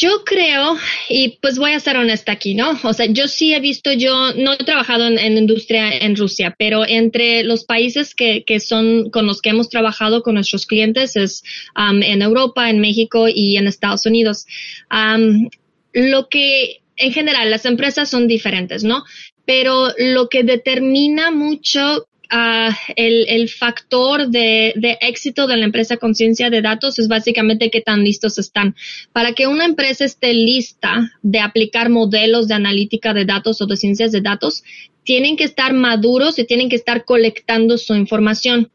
Yo 0.00 0.22
creo, 0.24 0.76
y 1.08 1.38
pues 1.42 1.58
voy 1.58 1.72
a 1.72 1.80
ser 1.80 1.96
honesta 1.96 2.30
aquí, 2.30 2.54
¿no? 2.54 2.78
O 2.84 2.92
sea, 2.92 3.06
yo 3.06 3.26
sí 3.26 3.52
he 3.52 3.58
visto, 3.58 3.92
yo 3.92 4.32
no 4.34 4.52
he 4.52 4.58
trabajado 4.58 5.08
en, 5.08 5.36
industria 5.36 5.90
en 5.90 6.14
Rusia, 6.14 6.54
pero 6.56 6.86
entre 6.86 7.42
los 7.42 7.64
países 7.64 8.14
que, 8.14 8.44
que, 8.44 8.60
son 8.60 9.10
con 9.10 9.26
los 9.26 9.42
que 9.42 9.50
hemos 9.50 9.68
trabajado 9.68 10.22
con 10.22 10.34
nuestros 10.34 10.66
clientes 10.66 11.16
es 11.16 11.42
um, 11.76 12.00
en 12.00 12.22
Europa, 12.22 12.70
en 12.70 12.78
México 12.78 13.26
y 13.28 13.56
en 13.56 13.66
Estados 13.66 14.06
Unidos. 14.06 14.46
Um, 14.88 15.50
lo 15.92 16.28
que 16.28 16.80
en 16.94 17.12
general 17.12 17.50
las 17.50 17.64
empresas 17.64 18.08
son 18.08 18.28
diferentes, 18.28 18.84
¿no? 18.84 19.02
Pero 19.44 19.88
lo 19.98 20.28
que 20.28 20.44
determina 20.44 21.32
mucho 21.32 22.07
el, 22.30 23.48
factor 23.48 24.28
de, 24.28 24.98
éxito 25.00 25.46
de 25.46 25.56
la 25.56 25.64
empresa 25.64 25.96
conciencia 25.96 26.50
de 26.50 26.62
datos 26.62 26.98
es 26.98 27.08
básicamente 27.08 27.70
qué 27.70 27.80
tan 27.80 28.02
listos 28.04 28.38
están. 28.38 28.74
Para 29.12 29.32
que 29.32 29.46
una 29.46 29.64
empresa 29.64 30.04
esté 30.04 30.34
lista 30.34 31.12
de 31.22 31.40
aplicar 31.40 31.88
modelos 31.88 32.48
de 32.48 32.54
analítica 32.54 33.14
de 33.14 33.24
datos 33.24 33.60
o 33.60 33.66
de 33.66 33.76
ciencias 33.76 34.12
de 34.12 34.20
datos, 34.20 34.62
tienen 35.08 35.38
que 35.38 35.44
estar 35.44 35.72
maduros 35.72 36.38
y 36.38 36.44
tienen 36.44 36.68
que 36.68 36.76
estar 36.76 37.06
colectando 37.06 37.78
su 37.78 37.94
información. 37.94 38.70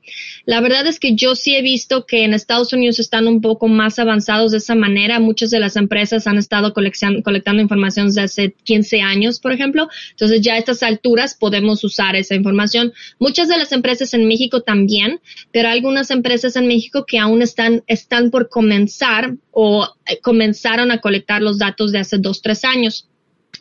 La 0.45 0.61
verdad 0.61 0.87
es 0.87 0.99
que 0.99 1.13
yo 1.13 1.35
sí 1.35 1.55
he 1.55 1.61
visto 1.61 2.07
que 2.07 2.23
en 2.23 2.33
Estados 2.33 2.73
Unidos 2.73 2.99
están 2.99 3.27
un 3.27 3.39
poco 3.39 3.67
más 3.67 3.99
avanzados 3.99 4.51
de 4.51 4.57
esa 4.57 4.73
manera. 4.73 5.19
Muchas 5.19 5.51
de 5.51 5.59
las 5.59 5.75
empresas 5.75 6.25
han 6.25 6.39
estado 6.39 6.73
colectando 6.73 7.61
información 7.61 8.07
desde 8.07 8.21
hace 8.23 8.55
15 8.63 9.01
años, 9.01 9.39
por 9.39 9.51
ejemplo. 9.51 9.89
Entonces 10.09 10.41
ya 10.41 10.55
a 10.55 10.57
estas 10.57 10.81
alturas 10.81 11.37
podemos 11.39 11.83
usar 11.83 12.15
esa 12.15 12.33
información. 12.33 12.93
Muchas 13.19 13.47
de 13.47 13.59
las 13.59 13.71
empresas 13.71 14.15
en 14.15 14.27
México 14.27 14.61
también, 14.61 15.19
pero 15.51 15.69
algunas 15.69 16.09
empresas 16.09 16.55
en 16.55 16.65
México 16.65 17.05
que 17.05 17.19
aún 17.19 17.43
están, 17.43 17.83
están 17.85 18.31
por 18.31 18.49
comenzar 18.49 19.35
o 19.51 19.87
eh, 20.07 20.17
comenzaron 20.19 20.89
a 20.89 20.99
colectar 20.99 21.43
los 21.43 21.59
datos 21.59 21.91
de 21.91 21.99
hace 21.99 22.17
dos, 22.17 22.41
tres 22.41 22.65
años. 22.65 23.07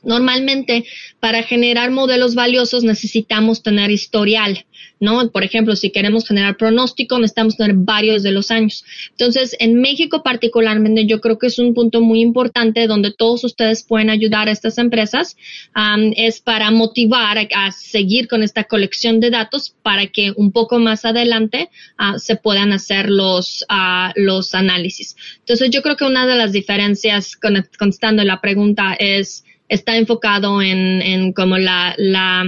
Normalmente, 0.02 0.84
para 1.20 1.42
generar 1.42 1.90
modelos 1.90 2.34
valiosos 2.34 2.82
necesitamos 2.82 3.62
tener 3.62 3.90
historial, 3.90 4.64
¿no? 4.98 5.30
Por 5.30 5.44
ejemplo, 5.44 5.76
si 5.76 5.90
queremos 5.90 6.26
generar 6.26 6.56
pronóstico, 6.56 7.18
necesitamos 7.18 7.56
tener 7.56 7.74
varios 7.76 8.24
de 8.24 8.32
los 8.32 8.50
años. 8.50 8.84
Entonces, 9.10 9.54
en 9.60 9.80
México 9.80 10.22
particularmente, 10.24 11.06
yo 11.06 11.20
creo 11.20 11.38
que 11.38 11.46
es 11.46 11.58
un 11.60 11.74
punto 11.74 12.00
muy 12.00 12.20
importante 12.20 12.88
donde 12.88 13.12
todos 13.12 13.44
ustedes 13.44 13.84
pueden 13.84 14.10
ayudar 14.10 14.48
a 14.48 14.52
estas 14.52 14.78
empresas, 14.78 15.36
es 16.16 16.40
para 16.40 16.70
motivar 16.70 17.38
a, 17.54 17.70
seguir 17.70 18.26
con 18.26 18.42
esta 18.42 18.64
colección 18.64 19.20
de 19.20 19.30
datos 19.30 19.74
para 19.82 20.08
que 20.08 20.32
un 20.36 20.50
poco 20.50 20.78
más 20.78 21.04
adelante 21.04 21.70
ah, 21.98 22.18
se 22.18 22.36
puedan 22.36 22.72
hacer 22.72 23.08
los, 23.08 23.64
ah, 23.68 24.12
los 24.16 24.54
análisis. 24.54 25.16
Entonces, 25.40 25.70
yo 25.70 25.82
creo 25.82 25.96
que 25.96 26.04
una 26.04 26.26
de 26.26 26.36
las 26.36 26.52
diferencias, 26.52 27.36
contestando 27.36 28.24
la 28.24 28.40
pregunta, 28.40 28.94
es 28.98 29.44
está 29.72 29.96
enfocado 29.96 30.60
en, 30.60 31.00
en 31.00 31.32
como 31.32 31.56
la, 31.56 31.94
la, 31.96 32.44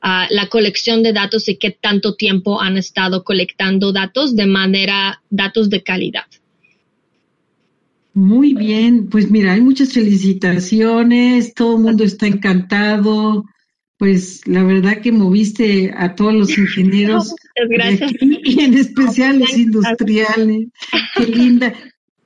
ah, 0.00 0.26
la 0.30 0.48
colección 0.48 1.02
de 1.02 1.12
datos 1.12 1.46
y 1.50 1.58
qué 1.58 1.70
tanto 1.70 2.14
tiempo 2.14 2.62
han 2.62 2.78
estado 2.78 3.24
colectando 3.24 3.92
datos 3.92 4.34
de 4.34 4.46
manera, 4.46 5.22
datos 5.28 5.68
de 5.68 5.82
calidad. 5.82 6.24
Muy 8.14 8.54
bien, 8.54 9.08
pues 9.10 9.30
mira, 9.30 9.52
hay 9.52 9.60
muchas 9.60 9.92
felicitaciones, 9.92 11.52
todo 11.54 11.76
el 11.76 11.82
mundo 11.82 12.04
está 12.04 12.26
encantado, 12.26 13.44
pues 13.98 14.40
la 14.46 14.64
verdad 14.64 15.02
que 15.02 15.12
moviste 15.12 15.92
a 15.94 16.14
todos 16.14 16.32
los 16.32 16.56
ingenieros 16.56 17.34
Gracias. 17.68 18.12
y 18.18 18.60
en 18.60 18.78
especial 18.78 19.40
los 19.40 19.56
industriales. 19.58 20.68
Qué 21.14 21.26
linda. 21.26 21.74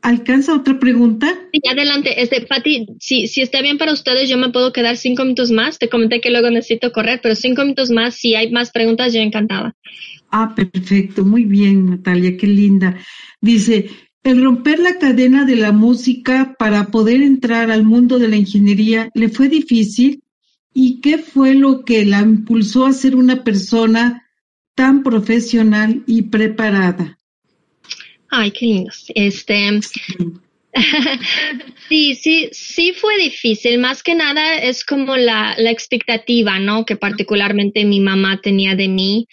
¿Alcanza 0.05 0.55
otra 0.55 0.79
pregunta? 0.79 1.35
Sí, 1.51 1.61
adelante. 1.67 2.21
Este, 2.21 2.43
Pati, 2.43 2.89
si, 3.01 3.27
si 3.27 3.41
está 3.41 3.63
bien 3.63 3.79
para 3.79 3.95
ustedes, 3.95 4.29
yo 4.29 4.37
me 4.37 4.51
puedo 4.51 4.71
quedar 4.71 4.99
cinco 4.99 5.23
minutos 5.23 5.51
más. 5.51 5.79
Te 5.79 5.89
comenté 5.89 6.21
que 6.21 6.29
luego 6.29 6.51
necesito 6.51 6.93
correr, 6.93 7.21
pero 7.23 7.35
cinco 7.35 7.63
minutos 7.63 7.91
más. 7.91 8.15
Si 8.15 8.35
hay 8.35 8.53
más 8.53 8.71
preguntas, 8.71 9.15
yo 9.15 9.21
encantada. 9.21 9.75
Ah, 10.31 10.55
perfecto. 10.55 11.25
Muy 11.25 11.45
bien, 11.45 11.87
Natalia. 11.87 12.37
Qué 12.37 12.47
linda. 12.47 12.99
Dice, 13.41 13.89
el 14.23 14.45
romper 14.45 14.79
la 14.79 14.99
cadena 14.99 15.47
de 15.47 15.57
la 15.57 15.73
música 15.73 16.55
para 16.59 16.89
poder 16.89 17.23
entrar 17.23 17.71
al 17.71 17.85
mundo 17.85 18.19
de 18.19 18.29
la 18.29 18.37
ingeniería, 18.37 19.09
¿le 19.15 19.31
fue 19.31 19.49
difícil? 19.49 20.23
¿Y 20.75 21.01
qué 21.01 21.17
fue 21.17 21.55
lo 21.55 21.83
que 21.83 22.05
la 22.05 22.21
impulsó 22.21 22.85
a 22.85 22.93
ser 22.93 23.17
una 23.17 23.43
persona 23.43 24.29
tan 24.75 25.03
profesional 25.03 26.03
y 26.07 26.25
preparada? 26.25 27.19
Ay, 28.37 28.51
qué 28.51 28.67
lindos. 28.67 29.07
Este, 29.15 29.81
sí, 31.89 32.17
sí, 32.17 32.49
sí 32.51 32.93
fue 32.93 33.17
difícil. 33.17 33.79
Más 33.79 34.03
que 34.03 34.17
nada 34.17 34.57
es 34.59 34.85
como 34.85 35.17
la, 35.17 35.55
la 35.57 35.71
expectativa, 35.71 36.59
¿no? 36.59 36.85
Que 36.85 36.97
particularmente 36.97 37.85
mi 37.85 38.01
mamá 38.01 38.41
tenía 38.43 38.75
de 38.75 38.89
mí. 38.89 39.29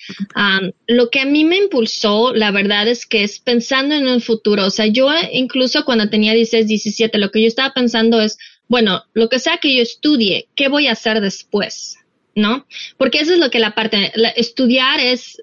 lo 0.86 1.10
que 1.10 1.22
a 1.22 1.26
mí 1.26 1.44
me 1.46 1.58
impulsó, 1.58 2.32
la 2.36 2.52
verdad 2.52 2.88
es 2.88 3.08
que 3.08 3.24
es 3.24 3.40
pensando 3.40 3.96
en 3.96 4.08
un 4.08 4.22
futuro. 4.22 4.68
O 4.68 4.70
sea, 4.70 4.86
yo 4.86 5.10
incluso 5.32 5.84
cuando 5.84 6.08
tenía 6.08 6.36
16, 6.36 6.68
17, 6.68 7.18
lo 7.18 7.32
que 7.32 7.42
yo 7.42 7.48
estaba 7.48 7.74
pensando 7.74 8.22
es, 8.22 8.38
bueno, 8.68 9.04
lo 9.14 9.30
que 9.30 9.40
sea 9.40 9.58
que 9.58 9.76
yo 9.76 9.82
estudie, 9.82 10.48
¿qué 10.56 10.68
voy 10.68 10.86
a 10.86 10.92
hacer 10.92 11.22
después? 11.22 11.98
¿No? 12.36 12.68
Porque 12.98 13.20
eso 13.20 13.34
es 13.34 13.40
lo 13.40 13.50
que 13.50 13.60
la 13.60 13.74
parte, 13.74 14.14
estudiar 14.36 15.00
es 15.00 15.42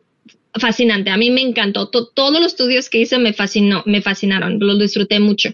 fascinante. 0.61 1.11
A 1.11 1.17
mí 1.17 1.31
me 1.31 1.43
encantó. 1.43 1.89
todos 1.89 2.41
los 2.41 2.53
estudios 2.53 2.89
que 2.89 2.99
hice 2.99 3.19
me 3.19 3.33
fascinó, 3.33 3.83
me 3.87 4.03
fascinaron. 4.03 4.59
Los 4.61 4.79
disfruté 4.79 5.21
mucho. 5.21 5.51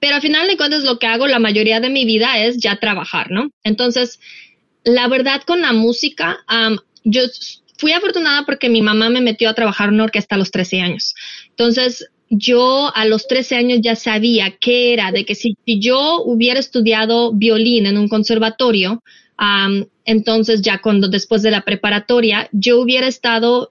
Pero 0.00 0.16
al 0.16 0.22
final 0.22 0.48
de 0.48 0.56
cuentas 0.56 0.82
lo 0.82 0.98
que 0.98 1.06
hago 1.06 1.26
la 1.26 1.38
mayoría 1.38 1.80
de 1.80 1.90
mi 1.90 2.04
vida 2.04 2.38
es 2.38 2.58
ya 2.58 2.76
trabajar, 2.76 3.30
¿no? 3.30 3.50
Entonces, 3.64 4.18
la 4.82 5.08
verdad 5.08 5.42
con 5.46 5.60
la 5.60 5.72
música, 5.72 6.38
yo 7.04 7.22
fui 7.76 7.92
afortunada 7.92 8.44
porque 8.46 8.68
mi 8.68 8.82
mamá 8.82 9.10
me 9.10 9.20
metió 9.20 9.48
a 9.48 9.54
trabajar 9.54 9.88
en 9.88 9.94
una 9.94 10.04
orquesta 10.04 10.34
a 10.34 10.38
los 10.38 10.50
13 10.50 10.80
años. 10.80 11.14
Entonces, 11.50 12.06
yo 12.30 12.90
a 12.94 13.04
los 13.04 13.26
13 13.26 13.56
años 13.56 13.80
ya 13.82 13.96
sabía 13.96 14.56
qué 14.58 14.92
era, 14.92 15.12
de 15.12 15.24
que 15.24 15.34
si, 15.34 15.56
yo 15.66 16.22
hubiera 16.22 16.60
estudiado 16.60 17.32
violín 17.32 17.86
en 17.86 17.98
un 17.98 18.08
conservatorio, 18.08 19.02
entonces 20.04 20.62
ya 20.62 20.80
cuando 20.80 21.08
después 21.08 21.42
de 21.42 21.50
la 21.50 21.62
preparatoria, 21.62 22.48
yo 22.52 22.80
hubiera 22.80 23.06
estado 23.06 23.70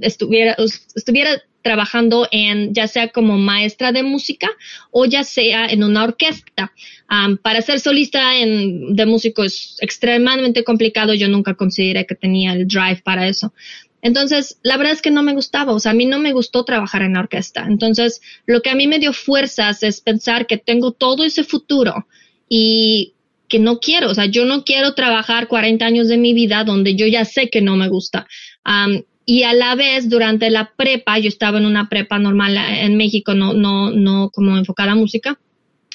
estuviera, 0.00 0.56
estuviera 0.94 1.42
trabajando 1.62 2.28
en 2.30 2.72
ya 2.72 2.86
sea 2.88 3.08
como 3.08 3.36
maestra 3.36 3.92
de 3.92 4.02
música 4.02 4.48
o 4.90 5.04
ya 5.04 5.24
sea 5.24 5.66
en 5.66 5.82
una 5.82 6.04
orquesta. 6.04 6.72
para 7.42 7.62
ser 7.62 7.80
solista 7.80 8.36
en, 8.36 8.94
de 8.94 9.06
músico 9.06 9.44
es 9.44 9.76
extremadamente 9.80 10.64
complicado. 10.64 11.14
Yo 11.14 11.28
nunca 11.28 11.54
consideré 11.54 12.06
que 12.06 12.14
tenía 12.14 12.52
el 12.52 12.66
drive 12.66 13.02
para 13.04 13.26
eso. 13.26 13.52
Entonces, 14.00 14.58
la 14.62 14.76
verdad 14.76 14.92
es 14.92 15.02
que 15.02 15.10
no 15.10 15.22
me 15.22 15.34
gustaba, 15.34 15.72
o 15.72 15.80
sea, 15.80 15.90
a 15.90 15.94
mí 15.94 16.06
no 16.06 16.20
me 16.20 16.32
gustó 16.32 16.64
trabajar 16.64 17.02
en 17.02 17.14
la 17.14 17.20
orquesta. 17.20 17.66
Entonces, 17.66 18.20
lo 18.46 18.62
que 18.62 18.70
a 18.70 18.76
mí 18.76 18.86
me 18.86 19.00
dio 19.00 19.12
fuerzas 19.12 19.82
es 19.82 20.00
pensar 20.00 20.46
que 20.46 20.56
tengo 20.56 20.92
todo 20.92 21.24
ese 21.24 21.42
futuro 21.42 22.06
y 22.48 23.14
que 23.48 23.58
no 23.58 23.80
quiero, 23.80 24.10
o 24.10 24.14
sea, 24.14 24.26
yo 24.26 24.44
no 24.44 24.62
quiero 24.62 24.94
trabajar 24.94 25.48
40 25.48 25.84
años 25.84 26.08
de 26.08 26.18
mi 26.18 26.32
vida 26.34 26.64
donde 26.64 26.94
yo 26.94 27.06
ya 27.06 27.24
sé 27.24 27.48
que 27.50 27.62
no 27.62 27.76
me 27.76 27.88
gusta. 27.88 28.26
Y 29.30 29.42
a 29.42 29.52
la 29.52 29.74
vez, 29.74 30.08
durante 30.08 30.48
la 30.48 30.72
prepa, 30.74 31.18
yo 31.18 31.28
estaba 31.28 31.58
en 31.58 31.66
una 31.66 31.90
prepa 31.90 32.18
normal 32.18 32.56
en 32.56 32.96
México, 32.96 33.34
no, 33.34 33.52
no, 33.52 33.90
no 33.90 34.30
como 34.30 34.56
enfocada 34.56 34.92
a 34.92 34.94
música. 34.94 35.38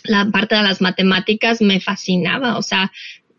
La 0.04 0.30
parte 0.30 0.54
de 0.54 0.62
las 0.62 0.82
matemáticas 0.82 1.60
me 1.60 1.80
fascinaba, 1.80 2.60
o 2.60 2.62
sea, 2.62 2.92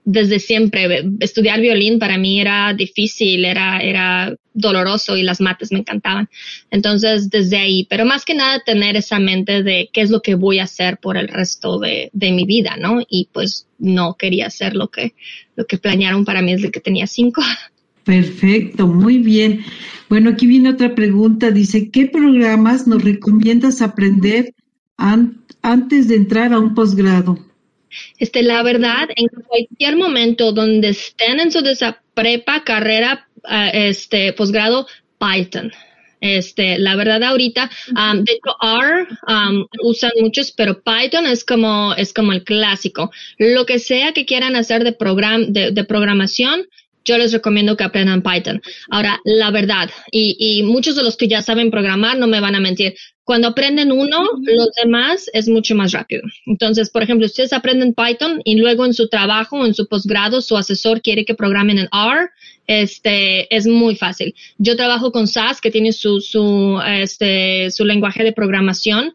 desde 0.04 0.40
siempre 0.40 1.04
estudiar 1.20 1.60
violín 1.60 2.00
para 2.00 2.18
mí 2.18 2.40
era 2.40 2.74
difícil, 2.74 3.44
era, 3.44 3.78
era 3.78 4.34
doloroso 4.52 5.16
y 5.16 5.22
las 5.22 5.40
mates 5.40 5.70
me 5.70 5.78
encantaban. 5.78 6.28
Entonces, 6.72 7.30
desde 7.30 7.58
ahí, 7.58 7.86
pero 7.88 8.04
más 8.04 8.24
que 8.24 8.34
nada 8.34 8.64
tener 8.66 8.96
esa 8.96 9.20
mente 9.20 9.62
de 9.62 9.90
qué 9.92 10.00
es 10.00 10.10
lo 10.10 10.22
que 10.22 10.34
voy 10.34 10.58
a 10.58 10.64
hacer 10.64 10.98
por 10.98 11.16
el 11.16 11.28
resto 11.28 11.78
de, 11.78 12.10
de 12.12 12.32
mi 12.32 12.46
vida, 12.46 12.76
¿no? 12.76 13.00
Y 13.08 13.28
pues 13.32 13.68
no 13.78 14.14
quería 14.14 14.48
hacer 14.48 14.74
lo 14.74 14.88
que, 14.88 15.14
lo 15.54 15.66
que 15.66 15.78
planearon 15.78 16.24
para 16.24 16.42
mí 16.42 16.50
desde 16.50 16.72
que 16.72 16.80
tenía 16.80 17.06
cinco. 17.06 17.42
Perfecto, 18.04 18.86
muy 18.86 19.18
bien. 19.18 19.64
Bueno, 20.08 20.30
aquí 20.30 20.46
viene 20.46 20.70
otra 20.70 20.94
pregunta. 20.94 21.50
Dice, 21.50 21.90
¿qué 21.90 22.06
programas 22.06 22.86
nos 22.86 23.02
recomiendas 23.02 23.82
aprender 23.82 24.54
antes 24.96 26.08
de 26.08 26.14
entrar 26.14 26.52
a 26.52 26.58
un 26.58 26.74
posgrado? 26.74 27.38
Este, 28.18 28.42
la 28.42 28.62
verdad, 28.62 29.08
en 29.16 29.26
cualquier 29.46 29.96
momento 29.96 30.52
donde 30.52 30.90
estén 30.90 31.40
en 31.40 31.50
su 31.50 31.60
prepa, 32.12 32.62
carrera, 32.64 33.28
ah, 33.44 33.70
este, 33.70 34.32
posgrado, 34.32 34.86
Python. 35.18 35.72
Este, 36.20 36.78
la 36.78 36.96
verdad 36.96 37.22
ahorita, 37.22 37.70
um, 37.90 38.24
de 38.24 38.32
hecho 38.32 38.56
R 38.62 39.06
usan 39.82 40.10
muchos, 40.20 40.52
pero 40.52 40.82
Python 40.82 41.26
es 41.26 41.44
como, 41.44 41.92
es 41.94 42.14
como 42.14 42.32
el 42.32 42.44
clásico. 42.44 43.10
Lo 43.36 43.66
que 43.66 43.78
sea 43.78 44.12
que 44.12 44.24
quieran 44.24 44.56
hacer 44.56 44.84
de, 44.84 44.92
program, 44.92 45.52
de 45.52 45.84
programación, 45.84 46.66
yo 47.04 47.18
les 47.18 47.32
recomiendo 47.32 47.76
que 47.76 47.84
aprendan 47.84 48.22
Python. 48.22 48.62
Ahora, 48.90 49.20
la 49.24 49.50
verdad, 49.50 49.90
y, 50.10 50.36
y 50.38 50.62
muchos 50.62 50.96
de 50.96 51.02
los 51.02 51.16
que 51.16 51.28
ya 51.28 51.42
saben 51.42 51.70
programar 51.70 52.18
no 52.18 52.26
me 52.26 52.40
van 52.40 52.54
a 52.54 52.60
mentir, 52.60 52.94
cuando 53.24 53.48
aprenden 53.48 53.90
uno, 53.90 54.18
los 54.42 54.68
demás 54.82 55.30
es 55.32 55.48
mucho 55.48 55.74
más 55.74 55.92
rápido. 55.92 56.22
Entonces, 56.44 56.90
por 56.90 57.02
ejemplo, 57.02 57.26
ustedes 57.26 57.54
aprenden 57.54 57.94
Python 57.94 58.42
y 58.44 58.56
luego 58.56 58.84
en 58.84 58.92
su 58.92 59.08
trabajo 59.08 59.64
en 59.64 59.74
su 59.74 59.88
posgrado, 59.88 60.42
su 60.42 60.56
asesor 60.56 61.00
quiere 61.00 61.24
que 61.24 61.34
programen 61.34 61.78
en 61.78 61.88
R, 61.90 62.28
este, 62.66 63.54
es 63.54 63.66
muy 63.66 63.96
fácil. 63.96 64.34
Yo 64.58 64.76
trabajo 64.76 65.10
con 65.10 65.26
SAS, 65.26 65.60
que 65.60 65.70
tiene 65.70 65.92
su, 65.92 66.20
su, 66.20 66.80
este, 66.86 67.70
su 67.70 67.84
lenguaje 67.86 68.24
de 68.24 68.32
programación, 68.32 69.14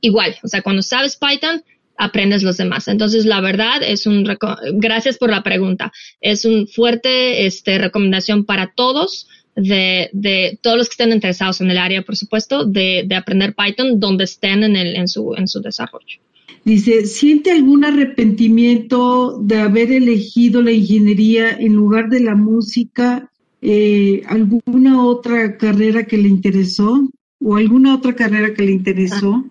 igual. 0.00 0.36
O 0.42 0.48
sea, 0.48 0.62
cuando 0.62 0.82
sabes 0.82 1.16
Python, 1.16 1.62
aprendes 1.98 2.42
los 2.42 2.56
demás. 2.56 2.88
Entonces, 2.88 3.24
la 3.24 3.40
verdad 3.40 3.82
es 3.82 4.06
un, 4.06 4.28
gracias 4.74 5.18
por 5.18 5.30
la 5.30 5.42
pregunta. 5.42 5.92
Es 6.20 6.44
un 6.44 6.66
fuerte, 6.68 7.46
este, 7.46 7.78
recomendación 7.78 8.44
para 8.44 8.72
todos 8.74 9.28
de, 9.54 10.10
de 10.12 10.58
todos 10.62 10.76
los 10.76 10.88
que 10.88 10.92
estén 10.92 11.12
interesados 11.12 11.60
en 11.60 11.70
el 11.70 11.78
área, 11.78 12.02
por 12.02 12.16
supuesto, 12.16 12.64
de, 12.64 13.04
de 13.06 13.14
aprender 13.14 13.54
Python 13.54 13.98
donde 13.98 14.24
estén 14.24 14.62
en, 14.62 14.76
el, 14.76 14.96
en, 14.96 15.08
su, 15.08 15.34
en 15.34 15.48
su 15.48 15.60
desarrollo. 15.60 16.20
Dice, 16.64 17.06
¿siente 17.06 17.52
algún 17.52 17.84
arrepentimiento 17.84 19.38
de 19.40 19.60
haber 19.60 19.92
elegido 19.92 20.62
la 20.62 20.72
ingeniería 20.72 21.50
en 21.52 21.74
lugar 21.74 22.08
de 22.08 22.20
la 22.20 22.34
música? 22.34 23.30
Eh, 23.62 24.22
¿Alguna 24.26 25.04
otra 25.04 25.56
carrera 25.56 26.04
que 26.06 26.18
le 26.18 26.28
interesó? 26.28 27.08
¿O 27.40 27.56
alguna 27.56 27.94
otra 27.94 28.14
carrera 28.14 28.52
que 28.52 28.64
le 28.64 28.72
interesó? 28.72 29.44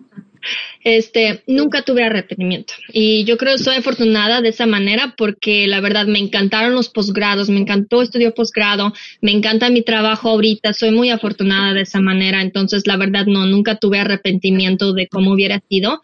Este, 0.84 1.42
nunca 1.46 1.82
tuve 1.82 2.04
arrepentimiento. 2.04 2.74
Y 2.92 3.24
yo 3.24 3.36
creo 3.36 3.56
que 3.56 3.62
soy 3.62 3.76
afortunada 3.76 4.40
de 4.40 4.50
esa 4.50 4.66
manera 4.66 5.14
porque 5.16 5.66
la 5.66 5.80
verdad 5.80 6.06
me 6.06 6.18
encantaron 6.18 6.74
los 6.74 6.88
posgrados, 6.88 7.48
me 7.48 7.60
encantó 7.60 8.02
estudiar 8.02 8.34
posgrado, 8.34 8.92
me 9.20 9.32
encanta 9.32 9.68
mi 9.70 9.82
trabajo 9.82 10.30
ahorita, 10.30 10.72
soy 10.72 10.90
muy 10.90 11.10
afortunada 11.10 11.74
de 11.74 11.82
esa 11.82 12.00
manera. 12.00 12.42
Entonces, 12.42 12.86
la 12.86 12.96
verdad, 12.96 13.26
no, 13.26 13.46
nunca 13.46 13.76
tuve 13.76 13.98
arrepentimiento 13.98 14.92
de 14.92 15.08
cómo 15.08 15.32
hubiera 15.32 15.60
sido. 15.68 16.02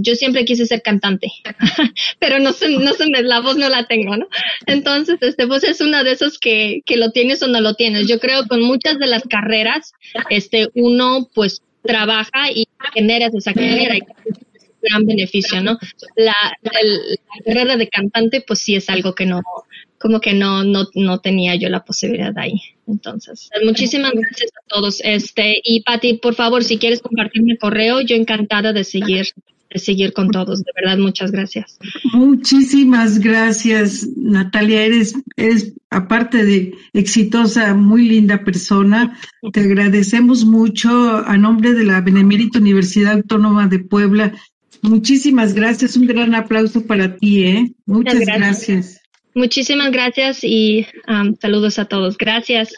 yo 0.00 0.14
siempre 0.14 0.44
quise 0.44 0.66
ser 0.66 0.82
cantante, 0.82 1.28
pero 2.18 2.38
no 2.38 2.52
sé, 2.52 2.70
no 2.70 2.92
sé, 2.94 3.06
la 3.08 3.40
voz 3.40 3.56
no 3.56 3.68
la 3.68 3.86
tengo, 3.86 4.16
¿no? 4.16 4.28
Entonces, 4.66 5.18
este, 5.20 5.46
pues 5.46 5.64
es 5.64 5.80
una 5.80 6.04
de 6.04 6.12
esos 6.12 6.38
que, 6.38 6.80
que 6.84 6.96
lo 6.96 7.10
tienes 7.10 7.42
o 7.42 7.48
no 7.48 7.60
lo 7.60 7.74
tienes. 7.74 8.08
Yo 8.08 8.18
creo 8.18 8.42
que 8.42 8.48
con 8.48 8.62
muchas 8.62 8.98
de 8.98 9.06
las 9.06 9.24
carreras, 9.24 9.92
este, 10.30 10.68
uno, 10.74 11.28
pues, 11.34 11.62
trabaja 11.86 12.50
y 12.52 12.66
generas 12.94 13.34
esa 13.34 13.52
carrera 13.52 13.96
y 13.96 14.00
gran 14.82 15.04
beneficio, 15.04 15.60
¿no? 15.62 15.78
La, 16.16 16.34
carrera 17.44 17.76
de 17.76 17.88
cantante, 17.88 18.42
pues 18.46 18.60
sí 18.60 18.76
es 18.76 18.88
algo 18.88 19.14
que 19.14 19.26
no, 19.26 19.42
como 19.98 20.20
que 20.20 20.34
no, 20.34 20.64
no, 20.64 20.86
no 20.94 21.18
tenía 21.20 21.54
yo 21.56 21.68
la 21.68 21.84
posibilidad 21.84 22.36
ahí. 22.36 22.60
Entonces, 22.86 23.50
muchísimas 23.64 24.12
gracias 24.12 24.50
a 24.50 24.68
todos. 24.68 25.00
Este, 25.02 25.60
y 25.64 25.82
Patti, 25.82 26.14
por 26.14 26.34
favor, 26.34 26.62
si 26.62 26.78
quieres 26.78 27.00
compartirme 27.00 27.52
mi 27.52 27.58
correo, 27.58 28.00
yo 28.00 28.16
encantada 28.16 28.72
de 28.72 28.84
seguir 28.84 29.26
seguir 29.74 30.12
con 30.12 30.30
todos. 30.30 30.62
De 30.62 30.72
verdad, 30.74 30.98
muchas 30.98 31.30
gracias. 31.30 31.78
Muchísimas 32.12 33.18
gracias, 33.18 34.08
Natalia. 34.16 34.84
Eres, 34.84 35.14
eres, 35.36 35.74
aparte 35.90 36.44
de 36.44 36.74
exitosa, 36.92 37.74
muy 37.74 38.08
linda 38.08 38.44
persona. 38.44 39.18
Te 39.52 39.60
agradecemos 39.60 40.44
mucho 40.44 40.90
a 41.26 41.36
nombre 41.36 41.72
de 41.74 41.84
la 41.84 42.00
Benemérita 42.00 42.58
Universidad 42.58 43.14
Autónoma 43.14 43.66
de 43.68 43.80
Puebla. 43.80 44.32
Muchísimas 44.82 45.54
gracias. 45.54 45.96
Un 45.96 46.06
gran 46.06 46.34
aplauso 46.34 46.86
para 46.86 47.16
ti, 47.16 47.44
¿eh? 47.44 47.72
Muchas, 47.86 48.20
gracias. 48.20 49.00
Muchísimas 49.34 49.90
gracias 49.90 50.42
y 50.42 50.86
um, 51.08 51.34
saludos 51.40 51.78
a 51.78 51.86
todos. 51.86 52.16
Gracias. 52.16 52.72